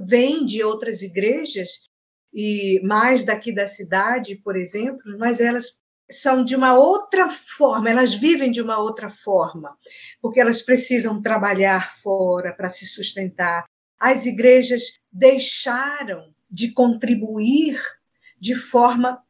vêm 0.00 0.44
de 0.44 0.62
outras 0.62 1.02
igrejas 1.02 1.86
e 2.34 2.80
mais 2.84 3.24
daqui 3.24 3.54
da 3.54 3.66
cidade, 3.66 4.36
por 4.36 4.56
exemplo, 4.56 5.16
mas 5.18 5.40
elas 5.40 5.85
são 6.10 6.44
de 6.44 6.54
uma 6.54 6.74
outra 6.74 7.28
forma, 7.28 7.90
elas 7.90 8.14
vivem 8.14 8.50
de 8.50 8.60
uma 8.60 8.78
outra 8.78 9.10
forma, 9.10 9.76
porque 10.20 10.40
elas 10.40 10.62
precisam 10.62 11.20
trabalhar 11.20 11.92
fora 11.96 12.52
para 12.52 12.68
se 12.68 12.86
sustentar. 12.86 13.64
As 13.98 14.26
igrejas 14.26 15.00
deixaram 15.10 16.32
de 16.50 16.72
contribuir 16.72 17.80
de 18.38 18.54
forma 18.54 19.22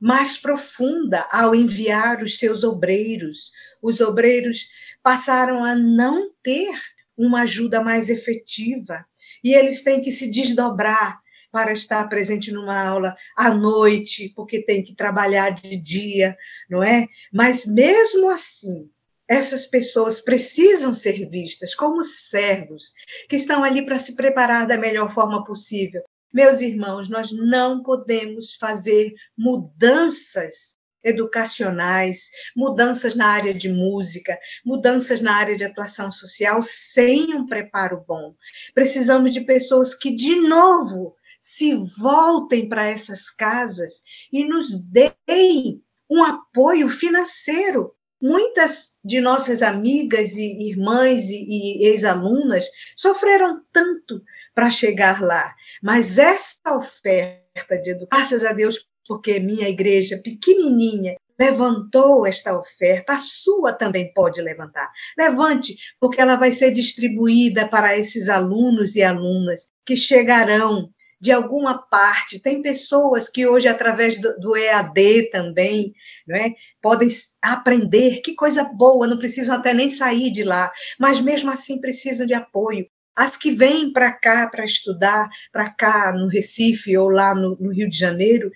mais 0.00 0.36
profunda 0.36 1.26
ao 1.30 1.54
enviar 1.54 2.22
os 2.22 2.38
seus 2.38 2.64
obreiros. 2.64 3.52
Os 3.80 4.00
obreiros 4.00 4.68
passaram 5.02 5.64
a 5.64 5.74
não 5.74 6.30
ter 6.42 6.74
uma 7.16 7.42
ajuda 7.42 7.82
mais 7.82 8.10
efetiva 8.10 9.06
e 9.42 9.54
eles 9.54 9.82
têm 9.82 10.02
que 10.02 10.12
se 10.12 10.30
desdobrar 10.30 11.20
para 11.56 11.72
estar 11.72 12.06
presente 12.10 12.52
numa 12.52 12.78
aula 12.78 13.16
à 13.34 13.48
noite, 13.48 14.30
porque 14.36 14.60
tem 14.60 14.84
que 14.84 14.94
trabalhar 14.94 15.48
de 15.48 15.74
dia, 15.78 16.36
não 16.68 16.82
é? 16.82 17.08
Mas 17.32 17.64
mesmo 17.64 18.28
assim, 18.28 18.90
essas 19.26 19.64
pessoas 19.64 20.20
precisam 20.20 20.92
ser 20.92 21.26
vistas 21.30 21.74
como 21.74 22.02
servos 22.02 22.92
que 23.26 23.36
estão 23.36 23.64
ali 23.64 23.86
para 23.86 23.98
se 23.98 24.16
preparar 24.16 24.66
da 24.66 24.76
melhor 24.76 25.10
forma 25.10 25.42
possível. 25.46 26.02
Meus 26.30 26.60
irmãos, 26.60 27.08
nós 27.08 27.32
não 27.32 27.82
podemos 27.82 28.54
fazer 28.56 29.14
mudanças 29.34 30.76
educacionais, 31.02 32.30
mudanças 32.54 33.14
na 33.14 33.28
área 33.28 33.54
de 33.54 33.70
música, 33.70 34.38
mudanças 34.62 35.22
na 35.22 35.34
área 35.34 35.56
de 35.56 35.64
atuação 35.64 36.12
social 36.12 36.60
sem 36.62 37.34
um 37.34 37.46
preparo 37.46 38.04
bom. 38.06 38.34
Precisamos 38.74 39.32
de 39.32 39.40
pessoas 39.40 39.94
que, 39.94 40.14
de 40.14 40.36
novo, 40.36 41.15
se 41.40 41.74
voltem 41.98 42.68
para 42.68 42.86
essas 42.86 43.30
casas 43.30 44.02
e 44.32 44.44
nos 44.44 44.78
deem 44.78 45.82
um 46.10 46.22
apoio 46.22 46.88
financeiro. 46.88 47.92
Muitas 48.20 48.98
de 49.04 49.20
nossas 49.20 49.62
amigas 49.62 50.36
e 50.36 50.70
irmãs 50.70 51.28
e, 51.28 51.82
e 51.82 51.86
ex-alunas 51.86 52.64
sofreram 52.96 53.62
tanto 53.72 54.22
para 54.54 54.70
chegar 54.70 55.20
lá, 55.20 55.54
mas 55.82 56.18
essa 56.18 56.74
oferta 56.74 57.76
de 57.82 57.90
educação, 57.90 58.08
graças 58.10 58.42
a 58.42 58.54
Deus, 58.54 58.86
porque 59.06 59.38
minha 59.38 59.68
igreja 59.68 60.18
pequenininha 60.24 61.16
levantou 61.38 62.26
esta 62.26 62.58
oferta, 62.58 63.12
a 63.12 63.18
sua 63.18 63.72
também 63.72 64.12
pode 64.14 64.40
levantar. 64.40 64.90
Levante, 65.18 65.76
porque 66.00 66.20
ela 66.20 66.36
vai 66.36 66.52
ser 66.52 66.72
distribuída 66.72 67.68
para 67.68 67.96
esses 67.98 68.28
alunos 68.28 68.96
e 68.96 69.02
alunas 69.02 69.70
que 69.84 69.94
chegarão 69.94 70.90
de 71.20 71.32
alguma 71.32 71.78
parte. 71.78 72.40
Tem 72.40 72.62
pessoas 72.62 73.28
que 73.28 73.46
hoje, 73.46 73.68
através 73.68 74.20
do, 74.20 74.38
do 74.38 74.56
EAD 74.56 75.30
também, 75.30 75.94
não 76.26 76.36
é? 76.36 76.52
podem 76.80 77.08
aprender, 77.42 78.20
que 78.20 78.34
coisa 78.34 78.64
boa, 78.64 79.06
não 79.06 79.18
precisam 79.18 79.56
até 79.56 79.72
nem 79.72 79.88
sair 79.88 80.30
de 80.30 80.44
lá, 80.44 80.70
mas 80.98 81.20
mesmo 81.20 81.50
assim 81.50 81.80
precisam 81.80 82.26
de 82.26 82.34
apoio. 82.34 82.86
As 83.14 83.36
que 83.36 83.50
vêm 83.50 83.92
para 83.92 84.12
cá 84.12 84.46
para 84.48 84.64
estudar, 84.64 85.28
para 85.50 85.70
cá 85.70 86.12
no 86.12 86.28
Recife 86.28 86.96
ou 86.96 87.08
lá 87.08 87.34
no, 87.34 87.56
no 87.58 87.72
Rio 87.72 87.88
de 87.88 87.96
Janeiro, 87.96 88.50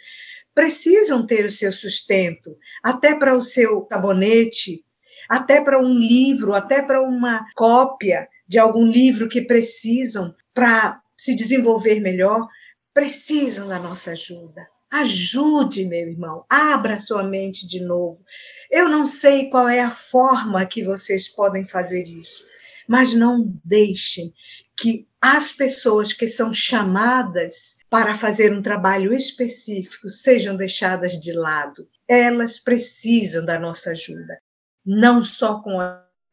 precisam 0.55 1.27
ter 1.27 1.47
o 1.47 1.51
seu 1.51 1.73
sustento, 1.73 2.57
até 2.83 3.15
para 3.15 3.35
o 3.35 3.43
seu 3.43 3.87
sabonete, 3.91 4.85
até 5.29 5.61
para 5.61 5.81
um 5.81 5.95
livro, 5.95 6.53
até 6.53 6.83
para 6.83 7.01
uma 7.01 7.47
cópia 7.55 8.29
de 8.47 8.59
algum 8.59 8.85
livro 8.85 9.29
que 9.29 9.41
precisam 9.41 10.35
para 10.53 11.01
se 11.21 11.35
desenvolver 11.35 12.01
melhor, 12.01 12.49
precisam 12.95 13.69
da 13.69 13.79
nossa 13.79 14.13
ajuda. 14.13 14.67
Ajude, 14.91 15.85
meu 15.85 16.09
irmão, 16.09 16.47
abra 16.49 16.99
sua 16.99 17.23
mente 17.23 17.67
de 17.67 17.79
novo. 17.79 18.25
Eu 18.71 18.89
não 18.89 19.05
sei 19.05 19.51
qual 19.51 19.69
é 19.69 19.81
a 19.81 19.91
forma 19.91 20.65
que 20.65 20.83
vocês 20.83 21.29
podem 21.29 21.69
fazer 21.69 22.05
isso, 22.05 22.43
mas 22.89 23.13
não 23.13 23.55
deixem 23.63 24.33
que 24.75 25.07
as 25.21 25.53
pessoas 25.53 26.15
que 26.15 26.27
são 26.27 26.55
chamadas 26.55 27.81
para 27.91 28.15
fazer 28.15 28.55
um 28.55 28.63
trabalho 28.63 29.13
específico 29.13 30.09
sejam 30.09 30.57
deixadas 30.57 31.21
de 31.21 31.35
lado. 31.35 31.87
Elas 32.09 32.59
precisam 32.59 33.45
da 33.45 33.59
nossa 33.59 33.91
ajuda, 33.91 34.41
não 34.87 35.23
só 35.23 35.61
com 35.61 35.77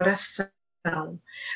oração, 0.01 0.47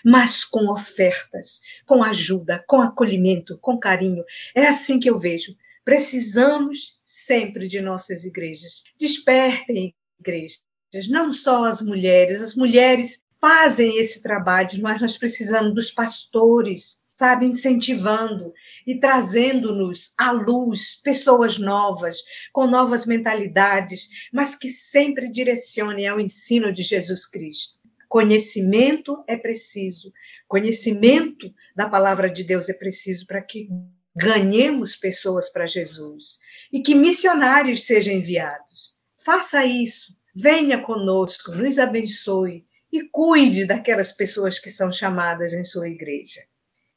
mas 0.04 0.44
com 0.44 0.72
ofertas, 0.72 1.62
com 1.86 2.04
ajuda, 2.04 2.63
com 2.67 2.82
acolhimento, 2.82 3.58
com 3.60 3.80
carinho. 3.80 4.24
É 4.56 4.67
assim 4.67 5.00
que 5.00 5.10
eu 5.10 5.17
vejo. 5.17 5.56
Precisamos 5.84 7.00
sempre 7.02 7.67
de 7.67 7.82
nossas 7.82 8.26
igrejas. 8.26 8.84
Despertem 9.00 9.96
igrejas, 10.20 10.62
não 11.10 11.32
só 11.32 11.65
as 11.65 11.82
mulheres, 11.82 12.41
as 12.41 12.56
mulheres 12.56 13.24
fazem 13.39 13.98
esse 14.00 14.22
trabalho, 14.22 14.82
mas 14.82 15.02
nós 15.02 15.17
precisamos 15.17 15.74
dos 15.74 15.89
pastores, 15.89 17.02
sabe, 17.17 17.48
incentivando 17.48 18.54
e 18.86 19.00
trazendo-nos 19.00 20.13
à 20.17 20.32
luz 20.32 21.02
pessoas 21.04 21.58
novas, 21.58 22.17
com 22.54 22.67
novas 22.67 23.06
mentalidades, 23.06 24.08
mas 24.32 24.56
que 24.56 24.70
sempre 24.70 25.32
direcionem 25.32 26.08
ao 26.08 26.20
ensino 26.20 26.72
de 26.72 26.84
Jesus 26.84 27.26
Cristo. 27.28 27.81
Conhecimento 28.12 29.24
é 29.26 29.38
preciso, 29.38 30.12
conhecimento 30.45 31.50
da 31.74 31.88
palavra 31.88 32.30
de 32.30 32.43
Deus 32.43 32.67
é 32.67 32.74
preciso 32.74 33.26
para 33.26 33.41
que 33.41 33.69
ganhemos 34.13 34.97
pessoas 34.97 35.47
para 35.47 35.65
Jesus 35.65 36.38
e 36.74 36.82
que 36.82 36.93
missionários 36.93 37.86
sejam 37.86 38.13
enviados. 38.13 38.97
Faça 39.24 39.65
isso, 39.65 40.12
venha 40.36 40.82
conosco, 40.82 41.54
nos 41.54 41.80
abençoe 41.80 42.65
e 42.91 43.08
cuide 43.10 43.63
daquelas 43.63 44.12
pessoas 44.12 44.60
que 44.60 44.69
são 44.69 44.91
chamadas 44.91 45.54
em 45.54 45.63
sua 45.63 45.88
igreja. 45.88 46.41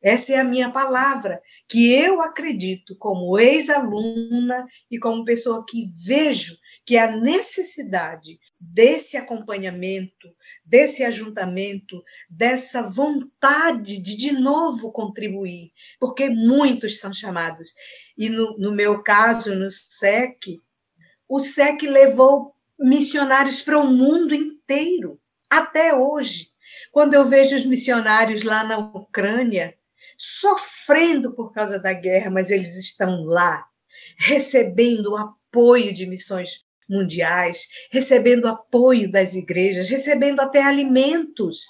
Essa 0.02 0.32
é 0.32 0.38
a 0.40 0.44
minha 0.44 0.72
palavra, 0.72 1.40
que 1.68 1.92
eu 1.92 2.20
acredito 2.20 2.96
como 2.98 3.38
ex-aluna 3.38 4.66
e 4.90 4.98
como 4.98 5.24
pessoa 5.24 5.64
que 5.64 5.92
vejo 5.94 6.56
que 6.84 6.98
a 6.98 7.10
necessidade 7.16 8.38
desse 8.60 9.16
acompanhamento, 9.16 10.28
desse 10.64 11.04
ajuntamento, 11.04 12.02
dessa 12.28 12.88
vontade 12.88 14.00
de 14.00 14.16
de 14.16 14.32
novo 14.32 14.90
contribuir, 14.90 15.72
porque 16.00 16.30
muitos 16.30 16.98
são 16.98 17.12
chamados. 17.12 17.74
E 18.16 18.28
no, 18.28 18.56
no 18.58 18.72
meu 18.72 19.02
caso, 19.02 19.54
no 19.54 19.70
SEC, 19.70 20.60
o 21.28 21.38
SEC 21.38 21.82
levou 21.82 22.54
missionários 22.78 23.60
para 23.60 23.78
o 23.78 23.86
mundo 23.86 24.34
inteiro, 24.34 25.20
até 25.50 25.94
hoje. 25.94 26.48
Quando 26.90 27.14
eu 27.14 27.28
vejo 27.28 27.54
os 27.54 27.64
missionários 27.64 28.42
lá 28.42 28.64
na 28.64 28.78
Ucrânia, 28.78 29.76
sofrendo 30.16 31.32
por 31.34 31.52
causa 31.52 31.78
da 31.78 31.92
guerra, 31.92 32.30
mas 32.30 32.50
eles 32.50 32.76
estão 32.76 33.24
lá, 33.24 33.66
recebendo 34.18 35.12
o 35.12 35.16
apoio 35.16 35.92
de 35.92 36.06
missões 36.06 36.63
mundiais, 36.88 37.66
recebendo 37.90 38.46
apoio 38.46 39.10
das 39.10 39.34
igrejas, 39.34 39.88
recebendo 39.88 40.40
até 40.40 40.62
alimentos. 40.62 41.66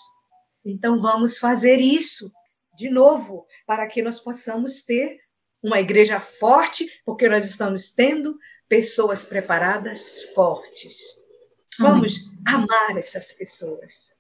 Então 0.65 0.99
vamos 0.99 1.39
fazer 1.39 1.81
isso 1.81 2.31
de 2.77 2.91
novo, 2.91 3.47
para 3.67 3.87
que 3.87 4.03
nós 4.03 4.21
possamos 4.21 4.83
ter 4.83 5.19
uma 5.63 5.81
igreja 5.81 6.21
forte, 6.21 6.87
porque 7.07 7.29
nós 7.29 7.45
estamos 7.45 7.91
tendo 7.91 8.37
pessoas 8.69 9.25
preparadas 9.25 10.23
fortes. 10.35 10.97
Vamos 11.79 12.15
Amém. 12.47 12.69
amar 12.69 12.99
essas 12.99 13.33
pessoas. 13.33 14.15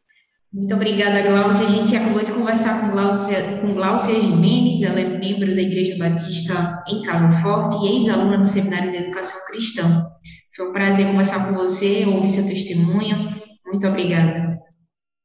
Muito 0.53 0.73
obrigada, 0.75 1.21
Glaucia. 1.23 1.67
A 1.67 1.71
gente 1.71 1.97
acabou 1.97 2.23
de 2.23 2.33
conversar 2.33 2.81
com 2.81 2.93
Glaucia, 2.93 3.43
com 3.61 3.75
Glaucia 3.75 4.15
Jimenez, 4.15 4.83
ela 4.83 5.01
é 5.01 5.19
membro 5.19 5.55
da 5.55 5.61
Igreja 5.61 5.97
Batista 5.99 6.85
em 6.89 7.03
Casa 7.03 7.43
Forte 7.43 7.75
e 7.85 7.97
ex-aluna 7.97 8.39
do 8.39 8.47
Seminário 8.47 8.93
de 8.93 8.99
Educação 8.99 9.45
Cristã. 9.49 10.13
Foi 10.57 10.69
um 10.69 10.73
prazer 10.73 11.07
conversar 11.07 11.47
com 11.47 11.55
você, 11.55 12.05
ouvir 12.07 12.31
seu 12.31 12.47
testemunho. 12.47 13.40
Muito 13.67 13.87
obrigada. 13.87 14.59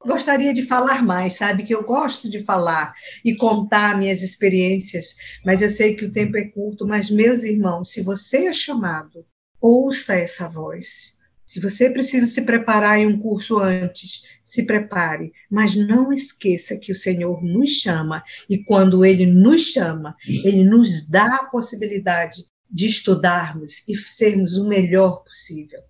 Gostaria 0.05 0.53
de 0.53 0.63
falar 0.63 1.03
mais, 1.03 1.35
sabe 1.35 1.63
que 1.63 1.75
eu 1.75 1.83
gosto 1.83 2.29
de 2.29 2.39
falar 2.43 2.93
e 3.23 3.35
contar 3.35 3.97
minhas 3.97 4.23
experiências, 4.23 5.15
mas 5.45 5.61
eu 5.61 5.69
sei 5.69 5.95
que 5.95 6.05
o 6.05 6.11
tempo 6.11 6.37
é 6.37 6.45
curto. 6.45 6.87
Mas, 6.87 7.09
meus 7.09 7.43
irmãos, 7.43 7.91
se 7.91 8.01
você 8.01 8.47
é 8.47 8.53
chamado, 8.53 9.25
ouça 9.61 10.15
essa 10.15 10.47
voz 10.47 11.19
se 11.49 11.59
você 11.59 11.89
precisa 11.89 12.27
se 12.27 12.43
preparar 12.43 12.99
em 12.99 13.07
um 13.07 13.17
curso 13.17 13.57
antes, 13.57 14.21
se 14.43 14.67
prepare, 14.67 15.33
mas 15.49 15.73
não 15.73 16.13
esqueça 16.13 16.77
que 16.77 16.91
o 16.91 16.95
Senhor 16.95 17.41
nos 17.41 17.71
chama 17.71 18.23
e 18.47 18.63
quando 18.63 19.03
ele 19.03 19.25
nos 19.25 19.63
chama, 19.63 20.15
ele 20.27 20.63
nos 20.63 21.09
dá 21.09 21.37
a 21.37 21.45
possibilidade 21.45 22.43
de 22.69 22.85
estudarmos 22.85 23.87
e 23.87 23.95
sermos 23.95 24.55
o 24.57 24.67
melhor 24.67 25.23
possível. 25.23 25.81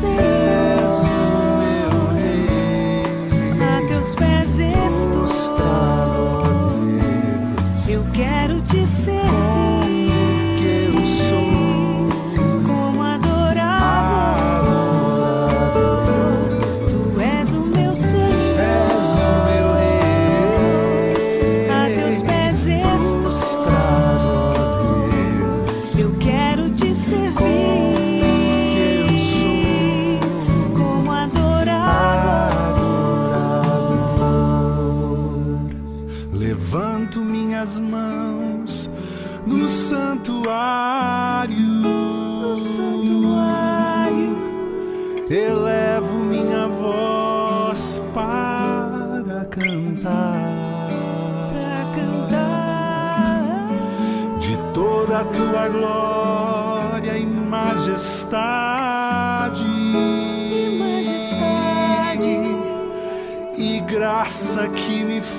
Senhor, 0.00 0.16
a 3.60 3.86
teus 3.86 4.14
pés 4.14 4.58
estou. 4.58 5.26
te 8.62 8.86
servir. 8.86 9.19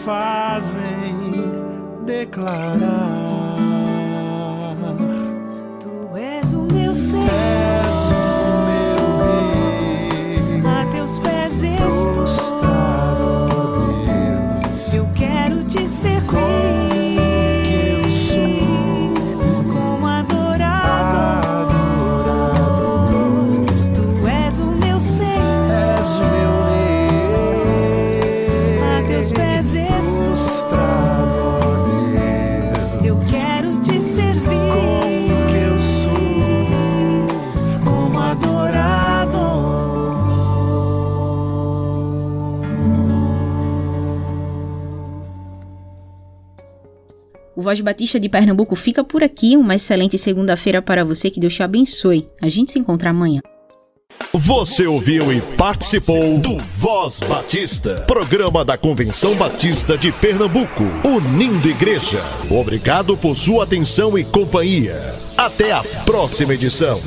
Fazem 0.03 1.51
declarar. 2.05 3.20
Voz 47.71 47.79
Batista 47.79 48.19
de 48.19 48.27
Pernambuco 48.27 48.75
fica 48.75 49.01
por 49.01 49.23
aqui. 49.23 49.55
Uma 49.55 49.75
excelente 49.75 50.17
segunda-feira 50.17 50.81
para 50.81 51.05
você. 51.05 51.29
Que 51.29 51.39
Deus 51.39 51.53
te 51.53 51.63
abençoe. 51.63 52.27
A 52.41 52.49
gente 52.49 52.69
se 52.69 52.77
encontra 52.77 53.11
amanhã. 53.11 53.39
Você 54.33 54.85
ouviu 54.85 55.31
e 55.31 55.39
participou 55.55 56.37
do 56.37 56.57
Voz 56.57 57.21
Batista, 57.21 58.01
programa 58.01 58.65
da 58.65 58.77
Convenção 58.77 59.35
Batista 59.35 59.97
de 59.97 60.11
Pernambuco, 60.11 60.83
unindo 61.05 61.69
igreja. 61.69 62.21
Obrigado 62.49 63.15
por 63.15 63.37
sua 63.37 63.63
atenção 63.63 64.17
e 64.17 64.25
companhia. 64.25 65.15
Até 65.37 65.71
a 65.71 65.81
próxima 66.05 66.53
edição. 66.53 66.99